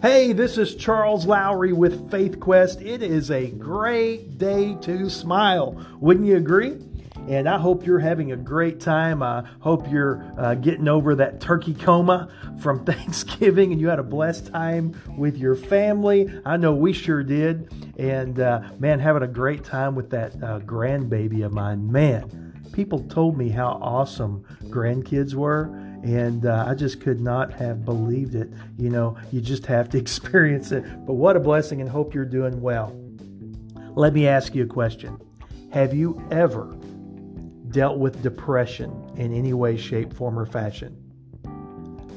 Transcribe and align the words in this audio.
Hey, 0.00 0.32
this 0.32 0.58
is 0.58 0.76
Charles 0.76 1.26
Lowry 1.26 1.72
with 1.72 2.08
Faith 2.08 2.38
Quest. 2.38 2.80
It 2.80 3.02
is 3.02 3.32
a 3.32 3.48
great 3.48 4.38
day 4.38 4.76
to 4.82 5.10
smile. 5.10 5.84
Wouldn't 5.98 6.24
you 6.24 6.36
agree? 6.36 6.76
And 7.26 7.48
I 7.48 7.58
hope 7.58 7.84
you're 7.84 7.98
having 7.98 8.30
a 8.30 8.36
great 8.36 8.78
time. 8.78 9.24
I 9.24 9.42
hope 9.58 9.90
you're 9.90 10.24
uh, 10.38 10.54
getting 10.54 10.86
over 10.86 11.16
that 11.16 11.40
turkey 11.40 11.74
coma 11.74 12.30
from 12.62 12.84
Thanksgiving 12.86 13.72
and 13.72 13.80
you 13.80 13.88
had 13.88 13.98
a 13.98 14.04
blessed 14.04 14.46
time 14.52 14.94
with 15.16 15.36
your 15.36 15.56
family. 15.56 16.32
I 16.46 16.58
know 16.58 16.74
we 16.74 16.92
sure 16.92 17.24
did. 17.24 17.68
And 17.98 18.38
uh, 18.38 18.70
man, 18.78 19.00
having 19.00 19.24
a 19.24 19.26
great 19.26 19.64
time 19.64 19.96
with 19.96 20.10
that 20.10 20.32
uh, 20.36 20.60
grandbaby 20.60 21.44
of 21.44 21.50
mine. 21.50 21.90
Man, 21.90 22.70
people 22.72 23.00
told 23.08 23.36
me 23.36 23.48
how 23.48 23.80
awesome 23.82 24.44
grandkids 24.70 25.34
were 25.34 25.87
and 26.02 26.46
uh, 26.46 26.64
I 26.66 26.74
just 26.74 27.00
could 27.00 27.20
not 27.20 27.52
have 27.54 27.84
believed 27.84 28.34
it. 28.34 28.50
You 28.76 28.90
know, 28.90 29.16
you 29.32 29.40
just 29.40 29.66
have 29.66 29.88
to 29.90 29.98
experience 30.04 30.72
it. 30.72 30.82
But 31.06 31.14
what 31.14 31.36
a 31.36 31.40
blessing, 31.40 31.80
and 31.80 31.88
hope 31.88 32.14
you're 32.14 32.24
doing 32.24 32.60
well. 32.60 32.94
Let 33.94 34.12
me 34.12 34.28
ask 34.28 34.54
you 34.54 34.64
a 34.64 34.66
question 34.66 35.20
Have 35.72 35.94
you 35.94 36.22
ever 36.30 36.76
dealt 37.70 37.98
with 37.98 38.22
depression 38.22 38.92
in 39.16 39.32
any 39.34 39.52
way, 39.52 39.76
shape, 39.76 40.12
form, 40.12 40.38
or 40.38 40.46
fashion? 40.46 40.97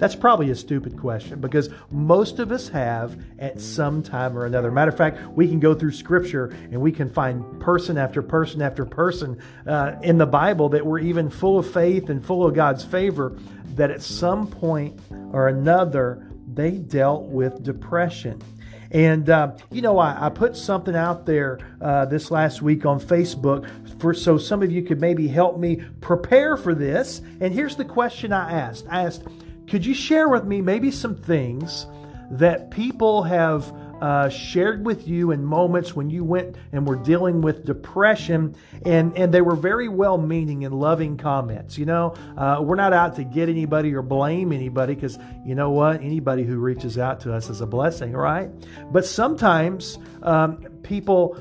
That's 0.01 0.15
probably 0.15 0.49
a 0.49 0.55
stupid 0.55 0.97
question 0.97 1.39
because 1.39 1.69
most 1.91 2.39
of 2.39 2.51
us 2.51 2.67
have 2.69 3.21
at 3.37 3.61
some 3.61 4.01
time 4.01 4.35
or 4.35 4.47
another. 4.47 4.71
Matter 4.71 4.89
of 4.89 4.97
fact, 4.97 5.21
we 5.27 5.47
can 5.47 5.59
go 5.59 5.75
through 5.75 5.91
scripture 5.91 6.47
and 6.71 6.81
we 6.81 6.91
can 6.91 7.07
find 7.07 7.61
person 7.61 7.99
after 7.99 8.23
person 8.23 8.63
after 8.63 8.83
person 8.83 9.39
uh, 9.67 9.97
in 10.01 10.17
the 10.17 10.25
Bible 10.25 10.69
that 10.69 10.83
were 10.83 10.97
even 10.97 11.29
full 11.29 11.59
of 11.59 11.71
faith 11.71 12.09
and 12.09 12.25
full 12.25 12.47
of 12.47 12.55
God's 12.55 12.83
favor 12.83 13.37
that 13.75 13.91
at 13.91 14.01
some 14.01 14.47
point 14.47 14.99
or 15.33 15.49
another 15.49 16.27
they 16.51 16.71
dealt 16.71 17.25
with 17.25 17.61
depression. 17.61 18.41
And, 18.89 19.29
uh, 19.29 19.51
you 19.69 19.83
know, 19.83 19.99
I, 19.99 20.25
I, 20.25 20.29
put 20.29 20.57
something 20.57 20.95
out 20.95 21.27
there 21.27 21.59
uh, 21.79 22.05
this 22.05 22.31
last 22.31 22.63
week 22.63 22.87
on 22.87 22.99
Facebook 22.99 23.69
for 24.01 24.15
so 24.15 24.37
some 24.37 24.63
of 24.63 24.71
you 24.71 24.81
could 24.81 24.99
maybe 24.99 25.27
help 25.27 25.59
me 25.59 25.77
prepare 26.01 26.57
for 26.57 26.73
this. 26.73 27.21
And 27.39 27.53
here's 27.53 27.75
the 27.75 27.85
question 27.85 28.33
I 28.33 28.51
asked 28.51 28.87
I 28.89 29.03
asked, 29.03 29.23
could 29.71 29.85
you 29.85 29.93
share 29.93 30.27
with 30.27 30.43
me 30.43 30.61
maybe 30.61 30.91
some 30.91 31.15
things 31.15 31.87
that 32.29 32.71
people 32.71 33.23
have 33.23 33.73
uh, 34.01 34.27
shared 34.27 34.85
with 34.85 35.07
you 35.07 35.31
in 35.31 35.45
moments 35.45 35.95
when 35.95 36.09
you 36.09 36.25
went 36.25 36.57
and 36.73 36.85
were 36.85 36.97
dealing 36.97 37.39
with 37.39 37.63
depression, 37.63 38.53
and, 38.85 39.15
and 39.17 39.33
they 39.33 39.39
were 39.39 39.55
very 39.55 39.87
well 39.87 40.17
meaning 40.17 40.65
and 40.65 40.77
loving 40.77 41.15
comments. 41.15 41.77
You 41.77 41.85
know, 41.85 42.15
uh, 42.35 42.59
we're 42.61 42.75
not 42.75 42.91
out 42.91 43.15
to 43.15 43.23
get 43.23 43.47
anybody 43.47 43.93
or 43.93 44.01
blame 44.01 44.51
anybody 44.51 44.93
because 44.93 45.17
you 45.45 45.55
know 45.55 45.69
what? 45.69 46.01
Anybody 46.01 46.43
who 46.43 46.57
reaches 46.57 46.97
out 46.97 47.21
to 47.21 47.33
us 47.33 47.49
is 47.49 47.61
a 47.61 47.65
blessing, 47.65 48.11
right? 48.11 48.49
But 48.91 49.05
sometimes 49.05 49.97
um, 50.21 50.57
people 50.83 51.37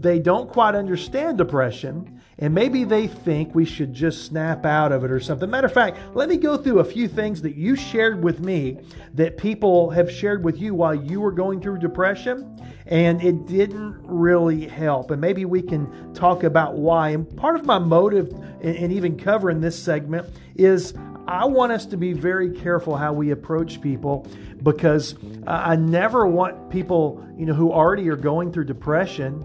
they 0.00 0.18
don't 0.18 0.50
quite 0.50 0.74
understand 0.74 1.38
depression 1.38 2.13
and 2.38 2.54
maybe 2.54 2.84
they 2.84 3.06
think 3.06 3.54
we 3.54 3.64
should 3.64 3.94
just 3.94 4.26
snap 4.26 4.66
out 4.66 4.92
of 4.92 5.04
it 5.04 5.10
or 5.10 5.20
something. 5.20 5.48
Matter 5.48 5.66
of 5.66 5.72
fact, 5.72 5.98
let 6.14 6.28
me 6.28 6.36
go 6.36 6.56
through 6.56 6.80
a 6.80 6.84
few 6.84 7.08
things 7.08 7.42
that 7.42 7.54
you 7.54 7.76
shared 7.76 8.22
with 8.22 8.40
me 8.40 8.80
that 9.14 9.36
people 9.36 9.90
have 9.90 10.10
shared 10.10 10.44
with 10.44 10.60
you 10.60 10.74
while 10.74 10.94
you 10.94 11.20
were 11.20 11.32
going 11.32 11.60
through 11.60 11.78
depression, 11.78 12.60
and 12.86 13.22
it 13.22 13.46
didn't 13.46 13.96
really 14.02 14.66
help. 14.66 15.10
And 15.10 15.20
maybe 15.20 15.44
we 15.44 15.62
can 15.62 16.12
talk 16.12 16.42
about 16.42 16.74
why. 16.74 17.10
And 17.10 17.36
part 17.36 17.56
of 17.56 17.64
my 17.64 17.78
motive 17.78 18.28
in, 18.60 18.76
and 18.76 18.92
even 18.92 19.16
covering 19.16 19.60
this 19.60 19.80
segment 19.80 20.28
is 20.56 20.94
I 21.26 21.46
want 21.46 21.72
us 21.72 21.86
to 21.86 21.96
be 21.96 22.12
very 22.12 22.50
careful 22.50 22.96
how 22.96 23.12
we 23.12 23.30
approach 23.30 23.80
people 23.80 24.26
because 24.62 25.14
I 25.46 25.76
never 25.76 26.26
want 26.26 26.68
people, 26.70 27.26
you 27.38 27.46
know, 27.46 27.54
who 27.54 27.72
already 27.72 28.08
are 28.10 28.16
going 28.16 28.52
through 28.52 28.64
depression 28.64 29.42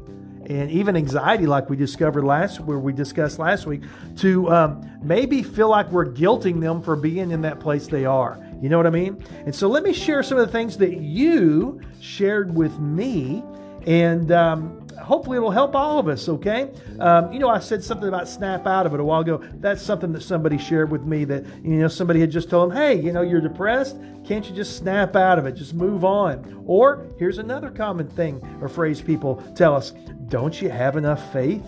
and 0.50 0.72
even 0.72 0.96
anxiety, 0.96 1.46
like 1.46 1.70
we 1.70 1.78
discovered 1.78 2.24
last, 2.24 2.60
where 2.60 2.80
we 2.80 2.92
discussed 2.92 3.38
last 3.38 3.68
week, 3.68 3.84
to 4.18 4.50
um, 4.50 5.00
maybe 5.02 5.44
feel 5.44 5.70
like 5.70 5.90
we're 5.92 6.12
guilting 6.12 6.60
them 6.60 6.82
for 6.82 6.96
being 6.96 7.32
in 7.32 7.42
that 7.44 7.60
place 7.60 7.88
they 7.88 8.04
are. 8.06 8.44
You 8.60 8.68
know 8.68 8.78
what 8.78 8.88
I 8.88 8.90
mean? 8.90 9.24
And 9.46 9.54
so 9.54 9.68
let 9.68 9.84
me 9.84 9.94
share 9.94 10.24
some 10.24 10.40
of 10.40 10.46
the 10.46 10.52
things 10.52 10.78
that 10.78 10.98
you 10.98 11.80
shared 12.02 12.54
with 12.54 12.78
me, 12.80 13.44
and 13.86 14.32
um, 14.32 14.88
hopefully 14.98 15.38
it'll 15.38 15.52
help 15.52 15.76
all 15.76 16.00
of 16.00 16.08
us, 16.08 16.28
okay? 16.28 16.70
Um, 17.00 17.32
you 17.32 17.40
know, 17.40 17.50
I 17.50 17.60
said 17.60 17.84
something 17.84 18.08
about 18.08 18.28
snap 18.28 18.68
out 18.68 18.86
of 18.86 18.94
it 18.94 19.00
a 19.00 19.04
while 19.04 19.22
ago. 19.22 19.42
That's 19.56 19.82
something 19.82 20.12
that 20.14 20.22
somebody 20.22 20.58
shared 20.58 20.92
with 20.92 21.04
me 21.04 21.26
that, 21.26 21.46
you 21.64 21.78
know, 21.78 21.88
somebody 21.88 22.20
had 22.20 22.32
just 22.32 22.50
told 22.50 22.72
them, 22.72 22.78
hey, 22.78 23.00
you 23.00 23.12
know, 23.12 23.22
you're 23.22 23.42
depressed. 23.42 23.98
Can't 24.26 24.48
you 24.48 24.56
just 24.56 24.78
snap 24.78 25.16
out 25.16 25.40
of 25.40 25.46
it? 25.46 25.54
Just 25.54 25.74
move 25.74 26.04
on. 26.04 26.64
Or 26.68 27.08
here's 27.18 27.38
another 27.38 27.70
common 27.70 28.08
thing 28.08 28.42
or 28.62 28.68
phrase 28.68 29.02
people 29.02 29.38
tell 29.56 29.76
us 29.76 29.94
don't 30.30 30.62
you 30.62 30.70
have 30.70 30.96
enough 30.96 31.34
faith? 31.34 31.66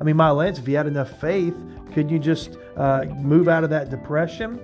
I 0.00 0.04
mean, 0.04 0.16
my 0.16 0.30
lens, 0.30 0.58
if 0.58 0.66
you 0.66 0.76
had 0.76 0.86
enough 0.86 1.20
faith, 1.20 1.54
could 1.92 2.10
you 2.10 2.18
just 2.18 2.56
uh, 2.76 3.04
move 3.16 3.48
out 3.48 3.64
of 3.64 3.70
that 3.70 3.90
depression? 3.90 4.60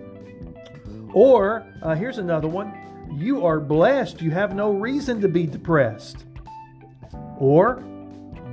Or 1.13 1.67
uh, 1.83 1.95
here's 1.95 2.19
another 2.19 2.49
one 2.49 2.75
you 3.13 3.45
are 3.45 3.59
blessed. 3.59 4.21
You 4.21 4.31
have 4.33 4.55
no 4.55 4.71
reason 4.71 5.21
to 5.23 5.29
be 5.29 5.47
depressed. 5.47 6.27
Or 7.39 7.83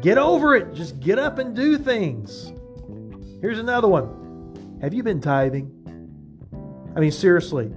get 0.02 0.18
over 0.18 0.56
it. 0.56 0.74
Just 0.74 1.00
get 1.00 1.20
up 1.20 1.40
and 1.40 1.56
do 1.56 1.78
things. 1.78 2.54
Here's 3.42 3.60
another 3.60 3.88
one. 3.88 4.80
Have 4.82 4.94
you 4.94 5.04
been 5.04 5.22
tithing? 5.22 5.72
I 6.96 7.00
mean, 7.00 7.12
seriously. 7.12 7.72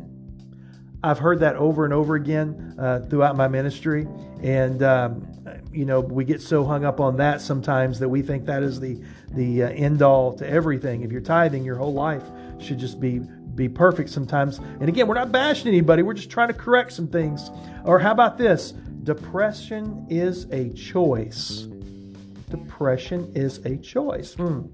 I've 1.02 1.18
heard 1.18 1.40
that 1.40 1.56
over 1.56 1.84
and 1.84 1.92
over 1.92 2.14
again 2.14 2.74
uh, 2.78 3.00
throughout 3.00 3.36
my 3.36 3.48
ministry. 3.48 4.06
And, 4.42 4.82
um, 4.82 5.26
you 5.72 5.84
know, 5.84 6.00
we 6.00 6.24
get 6.24 6.40
so 6.40 6.64
hung 6.64 6.84
up 6.84 7.00
on 7.00 7.16
that 7.18 7.40
sometimes 7.40 7.98
that 7.98 8.08
we 8.08 8.22
think 8.22 8.46
that 8.46 8.62
is 8.62 8.80
the, 8.80 9.00
the 9.32 9.64
uh, 9.64 9.68
end 9.68 10.02
all 10.02 10.32
to 10.34 10.48
everything. 10.48 11.02
If 11.02 11.12
you're 11.12 11.20
tithing, 11.20 11.64
your 11.64 11.76
whole 11.76 11.92
life 11.92 12.24
should 12.58 12.78
just 12.78 13.00
be 13.00 13.20
be 13.54 13.68
perfect 13.68 14.08
sometimes. 14.08 14.58
And 14.58 14.88
again, 14.88 15.08
we're 15.08 15.16
not 15.16 15.32
bashing 15.32 15.68
anybody. 15.68 16.02
We're 16.02 16.14
just 16.14 16.30
trying 16.30 16.48
to 16.48 16.54
correct 16.54 16.92
some 16.92 17.08
things. 17.08 17.50
Or 17.84 17.98
how 17.98 18.12
about 18.12 18.38
this? 18.38 18.72
Depression 19.02 20.06
is 20.08 20.44
a 20.52 20.70
choice. 20.70 21.66
Depression 22.50 23.30
is 23.34 23.58
a 23.66 23.76
choice. 23.76 24.34
Hmm. 24.34 24.66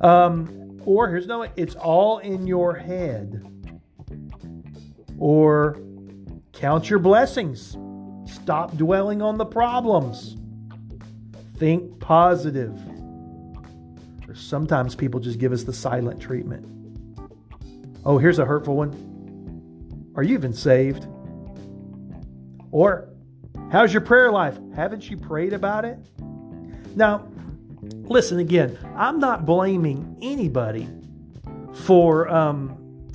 Um, 0.00 0.80
or 0.84 1.08
here's 1.08 1.24
another 1.24 1.50
it's 1.56 1.76
all 1.76 2.18
in 2.18 2.46
your 2.46 2.74
head. 2.74 3.46
Or 5.18 5.80
count 6.52 6.90
your 6.90 6.98
blessings. 6.98 7.76
Stop 8.46 8.76
dwelling 8.76 9.22
on 9.22 9.38
the 9.38 9.44
problems. 9.44 10.36
Think 11.56 11.98
positive. 11.98 12.78
Or 14.28 14.36
sometimes 14.36 14.94
people 14.94 15.18
just 15.18 15.40
give 15.40 15.50
us 15.50 15.64
the 15.64 15.72
silent 15.72 16.20
treatment. 16.20 16.64
Oh, 18.04 18.18
here's 18.18 18.38
a 18.38 18.44
hurtful 18.44 18.76
one. 18.76 20.12
Are 20.14 20.22
you 20.22 20.34
even 20.34 20.52
saved? 20.52 21.08
Or 22.70 23.08
How's 23.72 23.92
your 23.92 24.02
prayer 24.02 24.30
life? 24.30 24.56
Haven't 24.76 25.10
you 25.10 25.16
prayed 25.16 25.52
about 25.52 25.84
it? 25.84 25.98
Now, 26.94 27.26
listen 27.82 28.38
again, 28.38 28.78
I'm 28.94 29.18
not 29.18 29.44
blaming 29.44 30.18
anybody 30.22 30.88
for 31.72 32.28
um, 32.28 33.10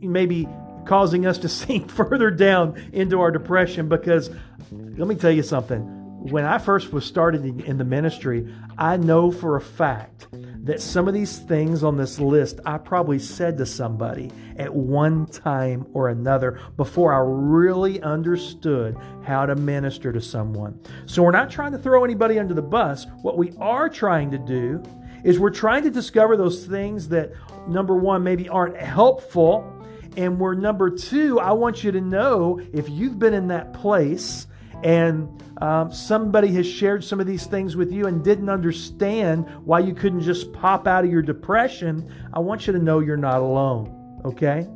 maybe 0.00 0.48
causing 0.84 1.26
us 1.26 1.38
to 1.38 1.48
sink 1.60 1.90
further 1.90 2.30
down 2.30 2.90
into 2.92 3.20
our 3.20 3.30
depression 3.30 3.88
because 3.88 4.30
let 4.70 5.08
me 5.08 5.14
tell 5.14 5.30
you 5.32 5.42
something. 5.42 5.96
When 6.20 6.44
I 6.44 6.58
first 6.58 6.92
was 6.92 7.06
started 7.06 7.44
in 7.46 7.78
the 7.78 7.84
ministry, 7.84 8.54
I 8.76 8.98
know 8.98 9.32
for 9.32 9.56
a 9.56 9.60
fact 9.60 10.28
that 10.64 10.82
some 10.82 11.08
of 11.08 11.14
these 11.14 11.38
things 11.38 11.82
on 11.82 11.96
this 11.96 12.20
list 12.20 12.60
I 12.66 12.76
probably 12.76 13.18
said 13.18 13.56
to 13.58 13.66
somebody 13.66 14.30
at 14.58 14.74
one 14.74 15.26
time 15.26 15.86
or 15.94 16.10
another 16.10 16.60
before 16.76 17.14
I 17.14 17.20
really 17.24 18.02
understood 18.02 18.98
how 19.24 19.46
to 19.46 19.56
minister 19.56 20.12
to 20.12 20.20
someone. 20.20 20.78
So 21.06 21.22
we're 21.22 21.30
not 21.30 21.50
trying 21.50 21.72
to 21.72 21.78
throw 21.78 22.04
anybody 22.04 22.38
under 22.38 22.52
the 22.52 22.62
bus. 22.62 23.06
What 23.22 23.38
we 23.38 23.52
are 23.58 23.88
trying 23.88 24.30
to 24.32 24.38
do 24.38 24.82
is 25.24 25.38
we're 25.38 25.50
trying 25.50 25.82
to 25.84 25.90
discover 25.90 26.36
those 26.36 26.66
things 26.66 27.08
that, 27.08 27.32
number 27.66 27.94
one, 27.94 28.22
maybe 28.22 28.48
aren't 28.48 28.76
helpful. 28.76 29.79
And 30.16 30.38
we're 30.38 30.54
number 30.54 30.90
two, 30.90 31.38
I 31.38 31.52
want 31.52 31.84
you 31.84 31.92
to 31.92 32.00
know 32.00 32.60
if 32.72 32.88
you've 32.88 33.18
been 33.18 33.34
in 33.34 33.48
that 33.48 33.72
place 33.72 34.46
and 34.82 35.42
um, 35.62 35.92
somebody 35.92 36.48
has 36.54 36.66
shared 36.66 37.04
some 37.04 37.20
of 37.20 37.26
these 37.26 37.46
things 37.46 37.76
with 37.76 37.92
you 37.92 38.06
and 38.06 38.24
didn't 38.24 38.48
understand 38.48 39.48
why 39.64 39.80
you 39.80 39.94
couldn't 39.94 40.22
just 40.22 40.52
pop 40.52 40.86
out 40.86 41.04
of 41.04 41.10
your 41.10 41.22
depression, 41.22 42.12
I 42.32 42.40
want 42.40 42.66
you 42.66 42.72
to 42.72 42.78
know 42.78 43.00
you're 43.00 43.16
not 43.16 43.40
alone, 43.40 44.22
okay? 44.24 44.66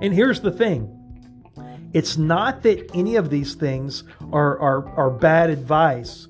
And 0.00 0.14
here's 0.14 0.40
the 0.40 0.52
thing 0.52 0.96
it's 1.92 2.16
not 2.16 2.62
that 2.62 2.90
any 2.94 3.16
of 3.16 3.30
these 3.30 3.54
things 3.54 4.04
are, 4.32 4.58
are, 4.60 4.88
are 4.96 5.10
bad 5.10 5.50
advice. 5.50 6.28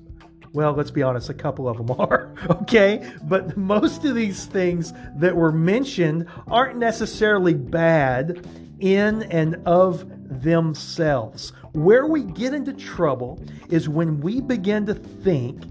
Well, 0.53 0.73
let's 0.73 0.91
be 0.91 1.01
honest, 1.01 1.29
a 1.29 1.33
couple 1.33 1.67
of 1.67 1.77
them 1.77 1.91
are, 1.99 2.33
okay? 2.49 3.09
But 3.23 3.55
most 3.55 4.03
of 4.05 4.15
these 4.15 4.45
things 4.45 4.93
that 5.15 5.35
were 5.35 5.51
mentioned 5.51 6.27
aren't 6.47 6.77
necessarily 6.77 7.53
bad 7.53 8.45
in 8.79 9.23
and 9.23 9.55
of 9.65 10.05
themselves. 10.43 11.53
Where 11.73 12.05
we 12.05 12.23
get 12.23 12.53
into 12.53 12.73
trouble 12.73 13.39
is 13.69 13.87
when 13.87 14.19
we 14.19 14.41
begin 14.41 14.85
to 14.87 14.93
think 14.93 15.63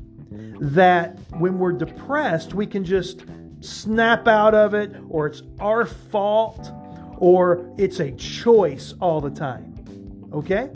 that 0.61 1.19
when 1.31 1.59
we're 1.59 1.73
depressed, 1.73 2.55
we 2.55 2.67
can 2.67 2.85
just 2.85 3.25
snap 3.61 4.29
out 4.29 4.55
of 4.55 4.75
it, 4.75 4.94
or 5.09 5.26
it's 5.26 5.43
our 5.59 5.85
fault, 5.85 6.71
or 7.19 7.75
it's 7.76 8.00
a 8.00 8.12
choice 8.12 8.94
all 9.00 9.21
the 9.21 9.31
time. 9.31 9.75
Okay? 10.33 10.71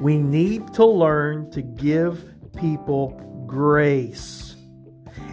We 0.00 0.18
need 0.18 0.74
to 0.74 0.84
learn 0.84 1.50
to 1.52 1.62
give 1.62 2.33
people 2.56 3.20
grace 3.46 4.56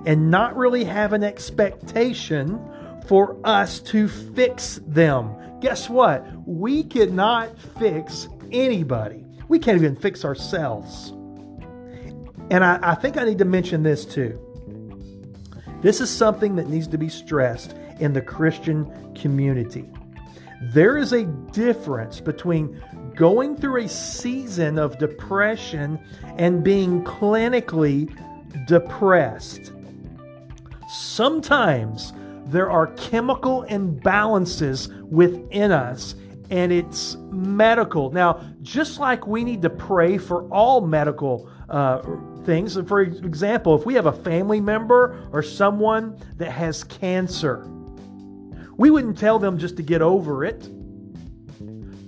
and 0.06 0.32
not 0.32 0.56
really 0.56 0.84
have 0.84 1.14
an 1.14 1.24
expectation 1.24 2.60
for 3.08 3.40
us 3.44 3.80
to 3.80 4.08
fix 4.08 4.80
them. 4.88 5.36
Guess 5.60 5.90
what? 5.90 6.26
We 6.48 6.84
cannot 6.84 7.58
fix 7.80 8.28
anybody. 8.52 9.26
We 9.48 9.60
can't 9.60 9.78
even 9.78 9.96
fix 9.96 10.26
ourselves. 10.26 11.14
And 12.50 12.64
I, 12.64 12.80
I, 12.82 12.96
think 12.96 13.18
I 13.18 13.26
need 13.26 13.38
to 13.38 13.46
mention 13.46 13.84
this 13.84 14.06
too. 14.06 14.40
This 15.82 16.02
is 16.02 16.10
something 16.10 16.56
that 16.58 16.68
needs 16.68 16.88
to 16.88 16.98
be 16.98 17.10
stressed 17.10 17.76
in 18.00 18.14
the 18.14 18.22
Christian 18.22 19.14
community. 19.16 19.90
There 20.74 20.98
is 20.98 21.12
a 21.14 21.26
difference 21.26 22.20
between 22.20 22.82
going 23.16 23.56
through 23.56 23.84
a 23.84 23.88
season 23.88 24.78
of 24.78 24.98
depression 24.98 26.00
and 26.38 26.64
being 26.64 27.04
clinically 27.04 28.14
depressed. 28.68 29.72
Sometimes 30.90 32.14
there 32.48 32.70
are 32.70 32.88
chemical 32.88 33.66
imbalances 33.70 34.90
within 35.10 35.72
us 35.72 36.16
and 36.50 36.74
it's 36.74 37.16
medical. 37.32 38.12
Now, 38.12 38.44
just 38.62 39.00
like 39.00 39.26
we 39.26 39.44
need 39.46 39.62
to 39.62 39.70
pray 39.70 40.18
for 40.18 40.44
all 40.50 40.82
medical 40.82 41.50
uh, 41.70 42.02
things, 42.44 42.78
for 42.88 43.02
example, 43.02 43.74
if 43.80 43.86
we 43.86 43.94
have 43.94 44.06
a 44.06 44.12
family 44.12 44.60
member 44.60 45.30
or 45.32 45.42
someone 45.42 46.18
that 46.38 46.52
has 46.52 46.84
cancer, 46.84 47.66
we 48.78 48.90
wouldn't 48.90 49.18
tell 49.18 49.40
them 49.40 49.58
just 49.58 49.78
to 49.78 49.84
get 49.84 50.02
over 50.02 50.44
it. 50.44 50.70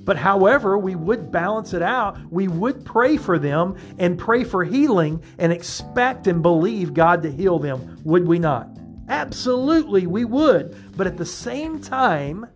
But 0.04 0.18
however, 0.18 0.78
we 0.78 0.96
would 0.96 1.32
balance 1.32 1.74
it 1.74 1.82
out. 1.82 2.18
We 2.32 2.48
would 2.48 2.84
pray 2.84 3.18
for 3.18 3.40
them 3.40 3.76
and 3.98 4.20
pray 4.20 4.44
for 4.44 4.64
healing 4.64 5.24
and 5.38 5.52
expect 5.52 6.28
and 6.28 6.42
believe 6.42 6.94
God 6.94 7.24
to 7.24 7.32
heal 7.32 7.60
them, 7.60 8.00
would 8.04 8.28
we 8.28 8.40
not? 8.40 8.70
Absolutely, 9.10 10.08
we 10.08 10.26
would. 10.26 10.76
But 10.98 11.08
at 11.08 11.18
the 11.18 11.26
same 11.26 11.80
time, 11.82 12.48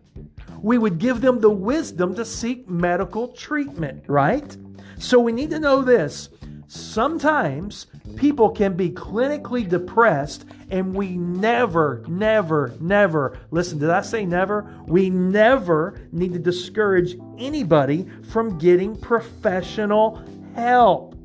we 0.62 0.78
would 0.78 0.98
give 0.98 1.22
them 1.22 1.40
the 1.40 1.50
wisdom 1.50 2.16
to 2.16 2.26
seek 2.26 2.68
medical 2.70 3.30
treatment, 3.30 4.04
right? 4.08 4.58
So 4.98 5.20
we 5.20 5.32
need 5.32 5.52
to 5.52 5.60
know 5.60 5.82
this. 5.82 6.30
Sometimes 6.68 7.88
people 8.16 8.50
can 8.50 8.74
be 8.74 8.90
clinically 8.90 9.68
depressed, 9.68 10.46
and 10.70 10.94
we 10.94 11.16
never, 11.18 12.04
never, 12.08 12.74
never, 12.80 13.40
listen, 13.52 13.80
did 13.80 13.90
I 13.90 14.02
say 14.02 14.26
never? 14.26 14.70
We 14.86 15.10
never 15.10 16.02
need 16.12 16.34
to 16.34 16.40
discourage 16.40 17.16
anybody 17.38 18.08
from 18.30 18.58
getting 18.58 18.96
professional 18.96 20.22
help. 20.56 21.16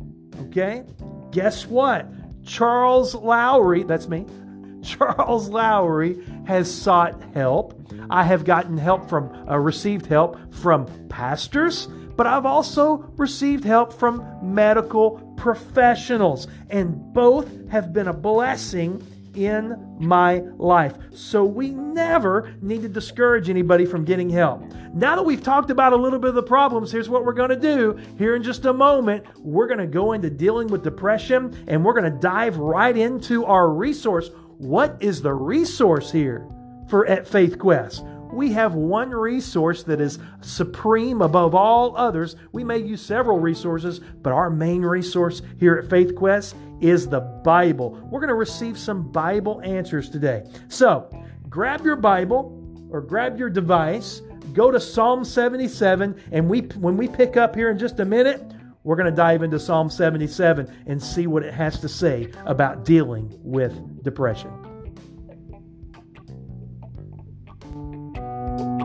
Okay? 0.46 0.84
Guess 1.32 1.66
what? 1.66 2.06
Charles 2.44 3.14
Lowry, 3.14 3.84
that's 3.84 4.08
me, 4.08 4.26
Charles 4.82 5.48
Lowry 5.48 6.22
has 6.46 6.72
sought 6.72 7.20
help. 7.34 7.78
I 8.10 8.24
have 8.24 8.44
gotten 8.44 8.76
help 8.76 9.08
from, 9.08 9.48
uh, 9.48 9.56
received 9.56 10.06
help 10.06 10.52
from 10.52 10.86
pastors, 11.08 11.86
but 12.16 12.26
I've 12.26 12.46
also 12.46 12.98
received 13.16 13.64
help 13.64 13.92
from 13.92 14.24
medical 14.42 15.12
professionals, 15.36 16.46
and 16.70 17.12
both 17.12 17.68
have 17.70 17.92
been 17.92 18.08
a 18.08 18.12
blessing 18.12 19.04
in 19.34 19.96
my 19.98 20.40
life. 20.56 20.94
So 21.10 21.44
we 21.44 21.70
never 21.70 22.54
need 22.60 22.82
to 22.82 22.88
discourage 22.88 23.48
anybody 23.48 23.86
from 23.86 24.04
getting 24.04 24.30
help. 24.30 24.62
Now 24.94 25.16
that 25.16 25.22
we've 25.22 25.42
talked 25.42 25.70
about 25.70 25.92
a 25.92 25.96
little 25.96 26.18
bit 26.18 26.28
of 26.28 26.34
the 26.34 26.42
problems, 26.42 26.92
here's 26.92 27.08
what 27.08 27.24
we're 27.24 27.32
going 27.32 27.50
to 27.50 27.56
do. 27.56 27.98
Here 28.18 28.36
in 28.36 28.42
just 28.42 28.64
a 28.64 28.72
moment, 28.72 29.24
we're 29.38 29.66
going 29.66 29.78
to 29.78 29.86
go 29.86 30.12
into 30.12 30.30
dealing 30.30 30.68
with 30.68 30.82
depression 30.82 31.64
and 31.66 31.84
we're 31.84 31.94
going 31.94 32.12
to 32.12 32.18
dive 32.18 32.58
right 32.58 32.96
into 32.96 33.44
our 33.44 33.70
resource 33.70 34.30
what 34.62 34.96
is 35.00 35.20
the 35.20 35.34
resource 35.34 36.12
here 36.12 36.46
for 36.88 37.04
at 37.06 37.26
Faith 37.26 37.58
Quest? 37.58 38.04
We 38.32 38.52
have 38.52 38.74
one 38.74 39.10
resource 39.10 39.82
that 39.84 40.00
is 40.00 40.18
supreme 40.40 41.20
above 41.20 41.54
all 41.54 41.96
others. 41.96 42.36
We 42.52 42.64
may 42.64 42.78
use 42.78 43.02
several 43.02 43.38
resources, 43.38 44.00
but 44.22 44.32
our 44.32 44.48
main 44.48 44.82
resource 44.82 45.42
here 45.60 45.76
at 45.76 45.90
Faith 45.90 46.14
Quest 46.14 46.56
is 46.80 47.06
the 47.08 47.20
Bible. 47.20 47.90
We're 48.10 48.20
going 48.20 48.28
to 48.28 48.34
receive 48.34 48.78
some 48.78 49.10
Bible 49.12 49.60
answers 49.62 50.08
today. 50.08 50.44
So, 50.68 51.10
grab 51.48 51.84
your 51.84 51.96
Bible 51.96 52.58
or 52.90 53.02
grab 53.02 53.38
your 53.38 53.50
device, 53.50 54.22
go 54.52 54.70
to 54.70 54.80
Psalm 54.80 55.24
77, 55.24 56.20
and 56.32 56.48
we 56.48 56.60
when 56.60 56.96
we 56.96 57.08
pick 57.08 57.36
up 57.36 57.54
here 57.54 57.70
in 57.70 57.78
just 57.78 58.00
a 58.00 58.04
minute, 58.04 58.42
we're 58.84 58.96
going 58.96 59.10
to 59.10 59.16
dive 59.16 59.42
into 59.42 59.60
Psalm 59.60 59.90
77 59.90 60.84
and 60.86 61.02
see 61.02 61.26
what 61.26 61.44
it 61.44 61.54
has 61.54 61.78
to 61.80 61.88
say 61.88 62.32
about 62.46 62.84
dealing 62.84 63.30
with 63.42 64.02
depression. 64.02 64.50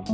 Hey, 0.07 0.13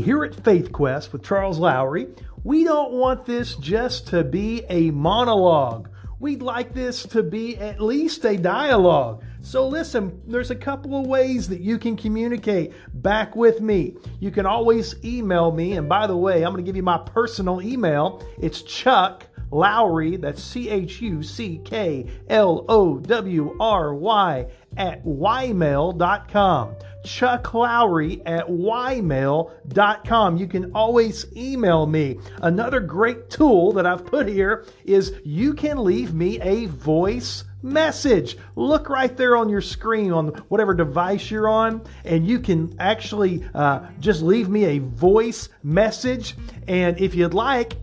here 0.00 0.24
at 0.24 0.34
Faith 0.34 0.72
Quest 0.72 1.12
with 1.12 1.22
Charles 1.22 1.60
Lowry, 1.60 2.08
we 2.42 2.64
don't 2.64 2.94
want 2.94 3.24
this 3.24 3.54
just 3.54 4.08
to 4.08 4.24
be 4.24 4.64
a 4.68 4.90
monologue. 4.90 5.88
We'd 6.18 6.42
like 6.42 6.74
this 6.74 7.04
to 7.04 7.22
be 7.22 7.56
at 7.56 7.80
least 7.80 8.24
a 8.24 8.36
dialogue. 8.36 9.22
So, 9.40 9.68
listen, 9.68 10.20
there's 10.26 10.50
a 10.50 10.56
couple 10.56 10.98
of 10.98 11.06
ways 11.06 11.48
that 11.50 11.60
you 11.60 11.78
can 11.78 11.96
communicate 11.96 12.72
back 12.94 13.36
with 13.36 13.60
me. 13.60 13.94
You 14.18 14.32
can 14.32 14.44
always 14.44 14.96
email 15.04 15.52
me. 15.52 15.74
And 15.74 15.88
by 15.88 16.08
the 16.08 16.16
way, 16.16 16.44
I'm 16.44 16.52
going 16.52 16.64
to 16.64 16.68
give 16.68 16.74
you 16.74 16.82
my 16.82 16.98
personal 16.98 17.62
email. 17.62 18.26
It's 18.38 18.62
Chuck 18.62 19.28
Lowry, 19.50 20.16
that's 20.16 20.42
C 20.42 20.68
H 20.68 21.00
U 21.02 21.22
C 21.22 21.60
K 21.64 22.06
L 22.28 22.64
O 22.68 22.98
W 22.98 23.56
R 23.60 23.94
Y, 23.94 24.46
at 24.76 25.04
ymail.com. 25.04 26.76
Chuck 27.04 27.54
Lowry 27.54 28.20
at 28.26 28.48
ymail.com. 28.48 30.36
You 30.36 30.46
can 30.48 30.72
always 30.72 31.26
email 31.36 31.86
me. 31.86 32.18
Another 32.42 32.80
great 32.80 33.30
tool 33.30 33.72
that 33.74 33.86
I've 33.86 34.04
put 34.04 34.26
here 34.26 34.66
is 34.84 35.14
you 35.24 35.54
can 35.54 35.82
leave 35.84 36.12
me 36.12 36.40
a 36.40 36.66
voice 36.66 37.44
message. 37.62 38.36
Look 38.56 38.88
right 38.88 39.16
there 39.16 39.36
on 39.36 39.48
your 39.48 39.60
screen 39.60 40.12
on 40.12 40.28
whatever 40.48 40.74
device 40.74 41.30
you're 41.30 41.48
on, 41.48 41.82
and 42.04 42.26
you 42.26 42.40
can 42.40 42.74
actually 42.78 43.48
uh, 43.54 43.86
just 44.00 44.22
leave 44.22 44.48
me 44.48 44.64
a 44.64 44.78
voice 44.78 45.48
message. 45.62 46.34
And 46.66 46.98
if 47.00 47.14
you'd 47.14 47.34
like, 47.34 47.76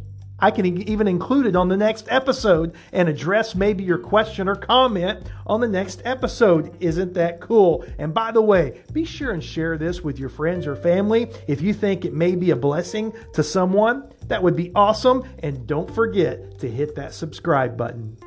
I 0.44 0.52
can 0.52 0.66
even 0.90 1.08
include 1.08 1.46
it 1.46 1.56
on 1.56 1.70
the 1.70 1.78
next 1.78 2.06
episode 2.10 2.76
and 2.92 3.08
address 3.08 3.56
maybe 3.56 3.86
your 3.86 3.98
question 3.98 4.50
or 4.50 4.58
comment 4.58 5.26
on 5.48 5.62
the 5.62 5.70
next 5.70 6.02
episode. 6.04 6.76
Isn't 6.82 7.14
that 7.14 7.40
cool? 7.40 7.86
And 7.98 8.14
by 8.14 8.34
the 8.34 8.42
way, 8.42 8.82
be 8.92 9.06
sure 9.06 9.32
and 9.32 9.42
share 9.42 9.78
this 9.78 10.02
with 10.02 10.20
your 10.20 10.28
friends 10.28 10.68
or 10.68 10.76
family 10.76 11.32
if 11.48 11.62
you 11.62 11.74
think 11.74 12.04
it 12.04 12.14
may 12.14 12.36
be 12.36 12.52
a 12.52 12.58
blessing 12.58 13.14
to 13.36 13.42
someone. 13.42 14.12
That 14.28 14.44
would 14.44 14.58
be 14.58 14.74
awesome. 14.76 15.24
And 15.40 15.66
don't 15.66 15.90
forget 15.90 16.60
to 16.60 16.70
hit 16.70 16.96
that 16.96 17.14
subscribe 17.14 17.78
button. 17.78 18.18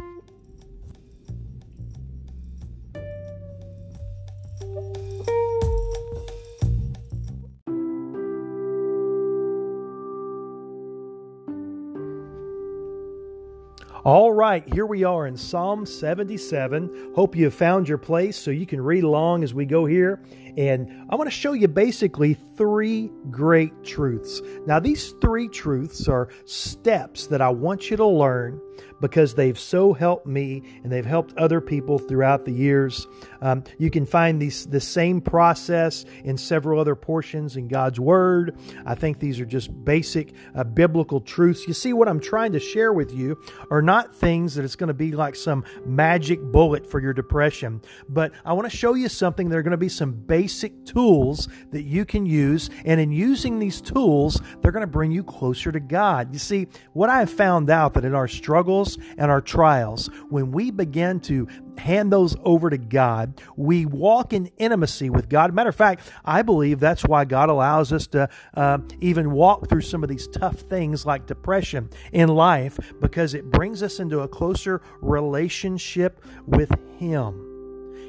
All 14.07 14.31
right, 14.31 14.63
here 14.73 14.87
we 14.87 15.03
are 15.03 15.27
in 15.27 15.37
Psalm 15.37 15.85
77. 15.85 17.11
Hope 17.17 17.35
you 17.35 17.47
have 17.47 17.55
found 17.55 17.89
your 17.89 17.99
place 17.99 18.37
so 18.37 18.53
you 18.53 18.65
can 18.65 18.81
read 18.81 19.03
along 19.03 19.43
as 19.43 19.53
we 19.53 19.67
go 19.67 19.85
here. 19.85 20.23
And 20.57 21.09
I 21.11 21.17
want 21.17 21.27
to 21.27 21.35
show 21.35 21.55
you 21.55 21.67
basically 21.67 22.35
three 22.57 23.11
great 23.31 23.85
truths. 23.85 24.41
Now, 24.67 24.81
these 24.81 25.13
three 25.21 25.49
truths 25.49 26.09
are 26.09 26.29
steps 26.45 27.27
that 27.29 27.41
I 27.41 27.51
want 27.51 27.91
you 27.91 27.97
to 27.97 28.07
learn 28.07 28.61
because 29.01 29.35
they've 29.35 29.59
so 29.59 29.93
helped 29.93 30.27
me 30.27 30.63
and 30.83 30.91
they've 30.91 31.07
helped 31.07 31.37
other 31.37 31.61
people 31.61 31.99
throughout 31.99 32.45
the 32.45 32.53
years. 32.53 33.07
Um, 33.43 33.65
you 33.79 33.91
can 33.91 34.07
find 34.07 34.41
these 34.41 34.67
the 34.67 34.81
same 34.81 35.21
process 35.21 36.05
in 36.25 36.37
several 36.37 36.81
other 36.81 36.95
portions 36.95 37.57
in 37.57 37.69
God's 37.69 38.01
Word. 38.01 38.57
I 38.85 38.95
think 38.95 39.19
these 39.19 39.41
are 39.41 39.47
just 39.47 39.85
basic 39.85 40.35
uh, 40.55 40.65
biblical 40.65 41.21
truths. 41.21 41.67
You 41.67 41.75
see, 41.75 41.93
what 41.93 42.09
I'm 42.09 42.21
trying 42.21 42.53
to 42.53 42.61
share 42.61 42.93
with 42.93 43.13
you 43.13 43.39
are 43.71 43.83
not 43.83 44.15
things 44.15 44.55
that 44.55 44.65
it's 44.65 44.77
going 44.77 44.89
to 44.89 44.95
be 44.95 45.13
like 45.13 45.37
some 45.37 45.65
magic 45.85 46.41
bullet 46.41 46.91
for 46.91 47.01
your 47.01 47.13
depression, 47.13 47.83
but 48.09 48.33
I 48.45 48.53
want 48.53 48.71
to 48.71 48.77
show 48.77 48.95
you 48.95 49.09
something. 49.09 49.49
There 49.49 49.59
are 49.59 49.63
going 49.63 49.71
to 49.73 49.77
be 49.77 49.89
some 49.89 50.13
basic 50.13 50.85
tools 50.85 51.49
that 51.71 51.83
you 51.83 52.05
can 52.05 52.27
use, 52.27 52.46
and 52.85 53.01
in 53.01 53.11
using 53.13 53.59
these 53.59 53.81
tools, 53.81 54.41
they're 54.61 54.73
going 54.73 54.83
to 54.83 54.87
bring 54.87 55.11
you 55.11 55.23
closer 55.23 55.73
to 55.73 55.81
God. 55.81 56.33
You 56.33 56.39
see, 56.39 56.69
what 56.93 57.11
I 57.11 57.21
have 57.21 57.31
found 57.31 57.71
out 57.71 57.95
that 57.95 58.05
in 58.05 58.15
our 58.15 58.29
struggles 58.29 58.99
and 59.19 59.31
our 59.31 59.41
trials, 59.41 60.09
when 60.29 60.53
we 60.53 60.71
begin 60.71 61.21
to 61.21 61.49
hand 61.79 62.13
those 62.13 62.37
over 62.43 62.71
to 62.71 62.79
God, 62.79 63.41
we 63.57 63.87
walk 63.87 64.33
in 64.33 64.47
intimacy 64.59 65.11
with 65.11 65.29
God. 65.29 65.53
Matter 65.53 65.71
of 65.71 65.77
fact, 65.77 66.11
I 66.25 66.43
believe 66.43 66.81
that's 66.81 67.03
why 67.03 67.25
God 67.25 67.49
allows 67.49 67.93
us 67.93 68.07
to 68.09 68.29
uh, 68.55 68.79
even 69.01 69.33
walk 69.33 69.69
through 69.69 69.83
some 69.83 70.03
of 70.03 70.09
these 70.09 70.29
tough 70.29 70.57
things 70.57 71.05
like 71.05 71.27
depression 71.27 71.91
in 72.13 72.29
life 72.29 72.79
because 73.01 73.35
it 73.35 73.51
brings 73.51 73.83
us 73.83 74.01
into 74.01 74.21
a 74.21 74.29
closer 74.29 74.81
relationship 75.01 76.25
with 76.47 76.71
Him. 76.99 77.47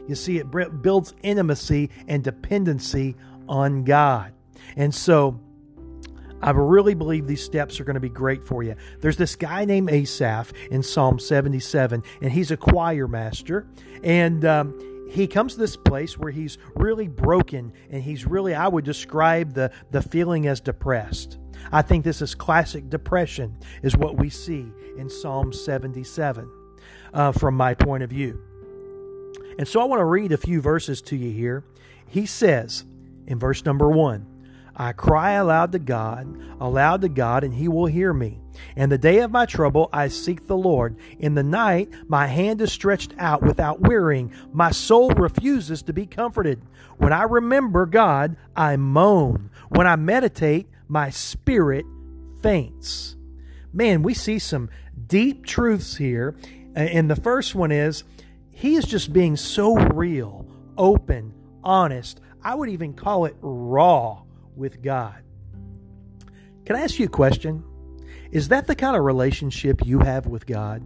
You 0.07 0.15
see, 0.15 0.37
it 0.37 0.49
builds 0.81 1.13
intimacy 1.21 1.89
and 2.07 2.23
dependency 2.23 3.15
on 3.47 3.83
God. 3.83 4.33
And 4.75 4.93
so, 4.93 5.39
I 6.41 6.51
really 6.51 6.93
believe 6.93 7.25
these 7.25 7.43
steps 7.43 7.79
are 7.79 7.83
going 7.83 7.95
to 7.95 7.99
be 7.99 8.09
great 8.09 8.43
for 8.43 8.61
you. 8.61 8.75
There's 8.99 9.17
this 9.17 9.35
guy 9.35 9.65
named 9.65 9.89
Asaph 9.89 10.53
in 10.69 10.83
Psalm 10.83 11.19
77, 11.19 12.03
and 12.21 12.31
he's 12.31 12.51
a 12.51 12.57
choir 12.57 13.07
master. 13.07 13.67
And 14.03 14.45
um, 14.45 15.07
he 15.09 15.25
comes 15.25 15.53
to 15.53 15.59
this 15.59 15.75
place 15.75 16.17
where 16.17 16.31
he's 16.31 16.59
really 16.75 17.07
broken, 17.07 17.73
and 17.89 18.03
he's 18.03 18.25
really, 18.27 18.53
I 18.53 18.67
would 18.67 18.85
describe 18.85 19.53
the, 19.53 19.71
the 19.89 20.01
feeling 20.01 20.45
as 20.45 20.59
depressed. 20.59 21.39
I 21.71 21.81
think 21.81 22.03
this 22.03 22.21
is 22.21 22.35
classic 22.35 22.89
depression, 22.89 23.57
is 23.81 23.97
what 23.97 24.17
we 24.17 24.29
see 24.29 24.71
in 24.97 25.09
Psalm 25.09 25.51
77 25.51 26.51
uh, 27.13 27.31
from 27.31 27.55
my 27.55 27.73
point 27.73 28.03
of 28.03 28.11
view. 28.11 28.39
And 29.57 29.67
so 29.67 29.81
I 29.81 29.85
want 29.85 30.01
to 30.01 30.05
read 30.05 30.31
a 30.31 30.37
few 30.37 30.61
verses 30.61 31.01
to 31.03 31.15
you 31.15 31.31
here. 31.31 31.63
He 32.07 32.27
says 32.27 32.85
in 33.27 33.39
verse 33.39 33.63
number 33.65 33.89
one, 33.89 34.25
I 34.79 34.93
cry 34.93 35.31
aloud 35.31 35.71
to 35.71 35.79
God, 35.79 36.27
aloud 36.59 37.01
to 37.01 37.09
God, 37.09 37.43
and 37.43 37.53
he 37.53 37.67
will 37.67 37.87
hear 37.87 38.13
me. 38.13 38.39
In 38.75 38.89
the 38.89 38.97
day 38.97 39.19
of 39.19 39.31
my 39.31 39.47
trouble, 39.47 39.89
I 39.91 40.07
seek 40.07 40.45
the 40.45 40.57
Lord. 40.57 40.97
In 41.17 41.33
the 41.33 41.43
night, 41.43 41.89
my 42.07 42.27
hand 42.27 42.61
is 42.61 42.71
stretched 42.71 43.13
out 43.17 43.41
without 43.41 43.81
wearying. 43.81 44.31
My 44.53 44.69
soul 44.71 45.09
refuses 45.09 45.81
to 45.83 45.93
be 45.93 46.05
comforted. 46.05 46.61
When 46.97 47.11
I 47.11 47.23
remember 47.23 47.87
God, 47.87 48.37
I 48.55 48.77
moan. 48.77 49.49
When 49.69 49.87
I 49.87 49.95
meditate, 49.95 50.67
my 50.87 51.09
spirit 51.09 51.85
faints. 52.41 53.15
Man, 53.73 54.03
we 54.03 54.13
see 54.13 54.37
some 54.37 54.69
deep 55.07 55.45
truths 55.45 55.97
here. 55.97 56.35
And 56.75 57.09
the 57.09 57.15
first 57.15 57.55
one 57.55 57.71
is 57.71 58.03
he 58.51 58.75
is 58.75 58.85
just 58.85 59.11
being 59.11 59.35
so 59.37 59.75
real, 59.75 60.45
open, 60.77 61.33
honest. 61.63 62.21
I 62.47 62.55
would 62.55 62.69
even 62.69 62.93
call 62.93 63.25
it 63.25 63.35
raw 63.41 64.21
with 64.55 64.81
God. 64.81 65.21
Can 66.65 66.77
I 66.77 66.79
ask 66.79 66.97
you 66.97 67.07
a 67.07 67.09
question? 67.09 67.61
Is 68.31 68.47
that 68.47 68.67
the 68.67 68.75
kind 68.75 68.95
of 68.95 69.03
relationship 69.03 69.85
you 69.85 69.99
have 69.99 70.27
with 70.27 70.45
God? 70.45 70.81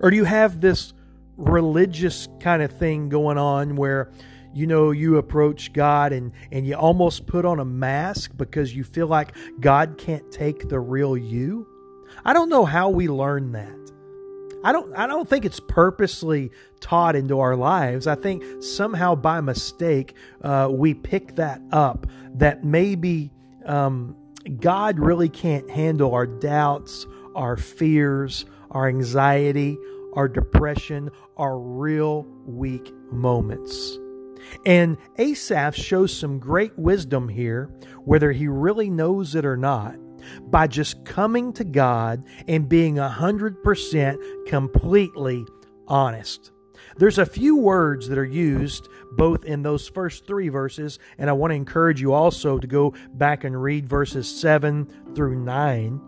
Or 0.00 0.10
do 0.10 0.16
you 0.16 0.24
have 0.24 0.60
this 0.60 0.92
religious 1.36 2.26
kind 2.40 2.62
of 2.62 2.76
thing 2.76 3.10
going 3.10 3.38
on 3.38 3.76
where 3.76 4.10
you 4.52 4.66
know 4.66 4.90
you 4.90 5.18
approach 5.18 5.72
God 5.72 6.12
and 6.12 6.32
and 6.50 6.66
you 6.66 6.74
almost 6.74 7.28
put 7.28 7.44
on 7.44 7.60
a 7.60 7.64
mask 7.64 8.32
because 8.36 8.74
you 8.74 8.82
feel 8.82 9.06
like 9.06 9.36
God 9.60 9.98
can't 9.98 10.32
take 10.32 10.68
the 10.68 10.80
real 10.80 11.16
you? 11.16 11.64
I 12.24 12.32
don't 12.32 12.48
know 12.48 12.64
how 12.64 12.90
we 12.90 13.06
learn 13.06 13.52
that. 13.52 13.85
I 14.66 14.72
don't 14.72 14.92
I 14.96 15.06
don't 15.06 15.28
think 15.28 15.44
it's 15.44 15.60
purposely 15.60 16.50
taught 16.80 17.14
into 17.14 17.38
our 17.38 17.54
lives. 17.54 18.08
I 18.08 18.16
think 18.16 18.42
somehow 18.64 19.14
by 19.14 19.40
mistake 19.40 20.16
uh, 20.42 20.66
we 20.72 20.92
pick 20.92 21.36
that 21.36 21.62
up. 21.70 22.08
That 22.34 22.64
maybe 22.64 23.30
um, 23.64 24.16
God 24.58 24.98
really 24.98 25.28
can't 25.28 25.70
handle 25.70 26.12
our 26.14 26.26
doubts, 26.26 27.06
our 27.36 27.56
fears, 27.56 28.44
our 28.72 28.88
anxiety, 28.88 29.78
our 30.14 30.26
depression, 30.26 31.10
our 31.36 31.56
real 31.56 32.26
weak 32.44 32.92
moments. 33.12 33.98
And 34.64 34.96
Asaph 35.16 35.76
shows 35.76 36.12
some 36.12 36.40
great 36.40 36.76
wisdom 36.76 37.28
here, 37.28 37.70
whether 38.04 38.32
he 38.32 38.48
really 38.48 38.90
knows 38.90 39.36
it 39.36 39.44
or 39.44 39.56
not 39.56 39.96
by 40.42 40.66
just 40.66 41.04
coming 41.04 41.52
to 41.54 41.64
God 41.64 42.24
and 42.48 42.68
being 42.68 42.96
100% 42.96 44.46
completely 44.46 45.44
honest. 45.88 46.52
There's 46.98 47.18
a 47.18 47.26
few 47.26 47.56
words 47.56 48.08
that 48.08 48.18
are 48.18 48.24
used 48.24 48.88
both 49.12 49.44
in 49.44 49.62
those 49.62 49.88
first 49.88 50.26
three 50.26 50.48
verses, 50.48 50.98
and 51.18 51.28
I 51.28 51.32
want 51.32 51.50
to 51.50 51.54
encourage 51.54 52.00
you 52.00 52.12
also 52.12 52.58
to 52.58 52.66
go 52.66 52.94
back 53.14 53.44
and 53.44 53.60
read 53.60 53.88
verses 53.88 54.28
7 54.40 55.14
through 55.14 55.36
9 55.36 56.00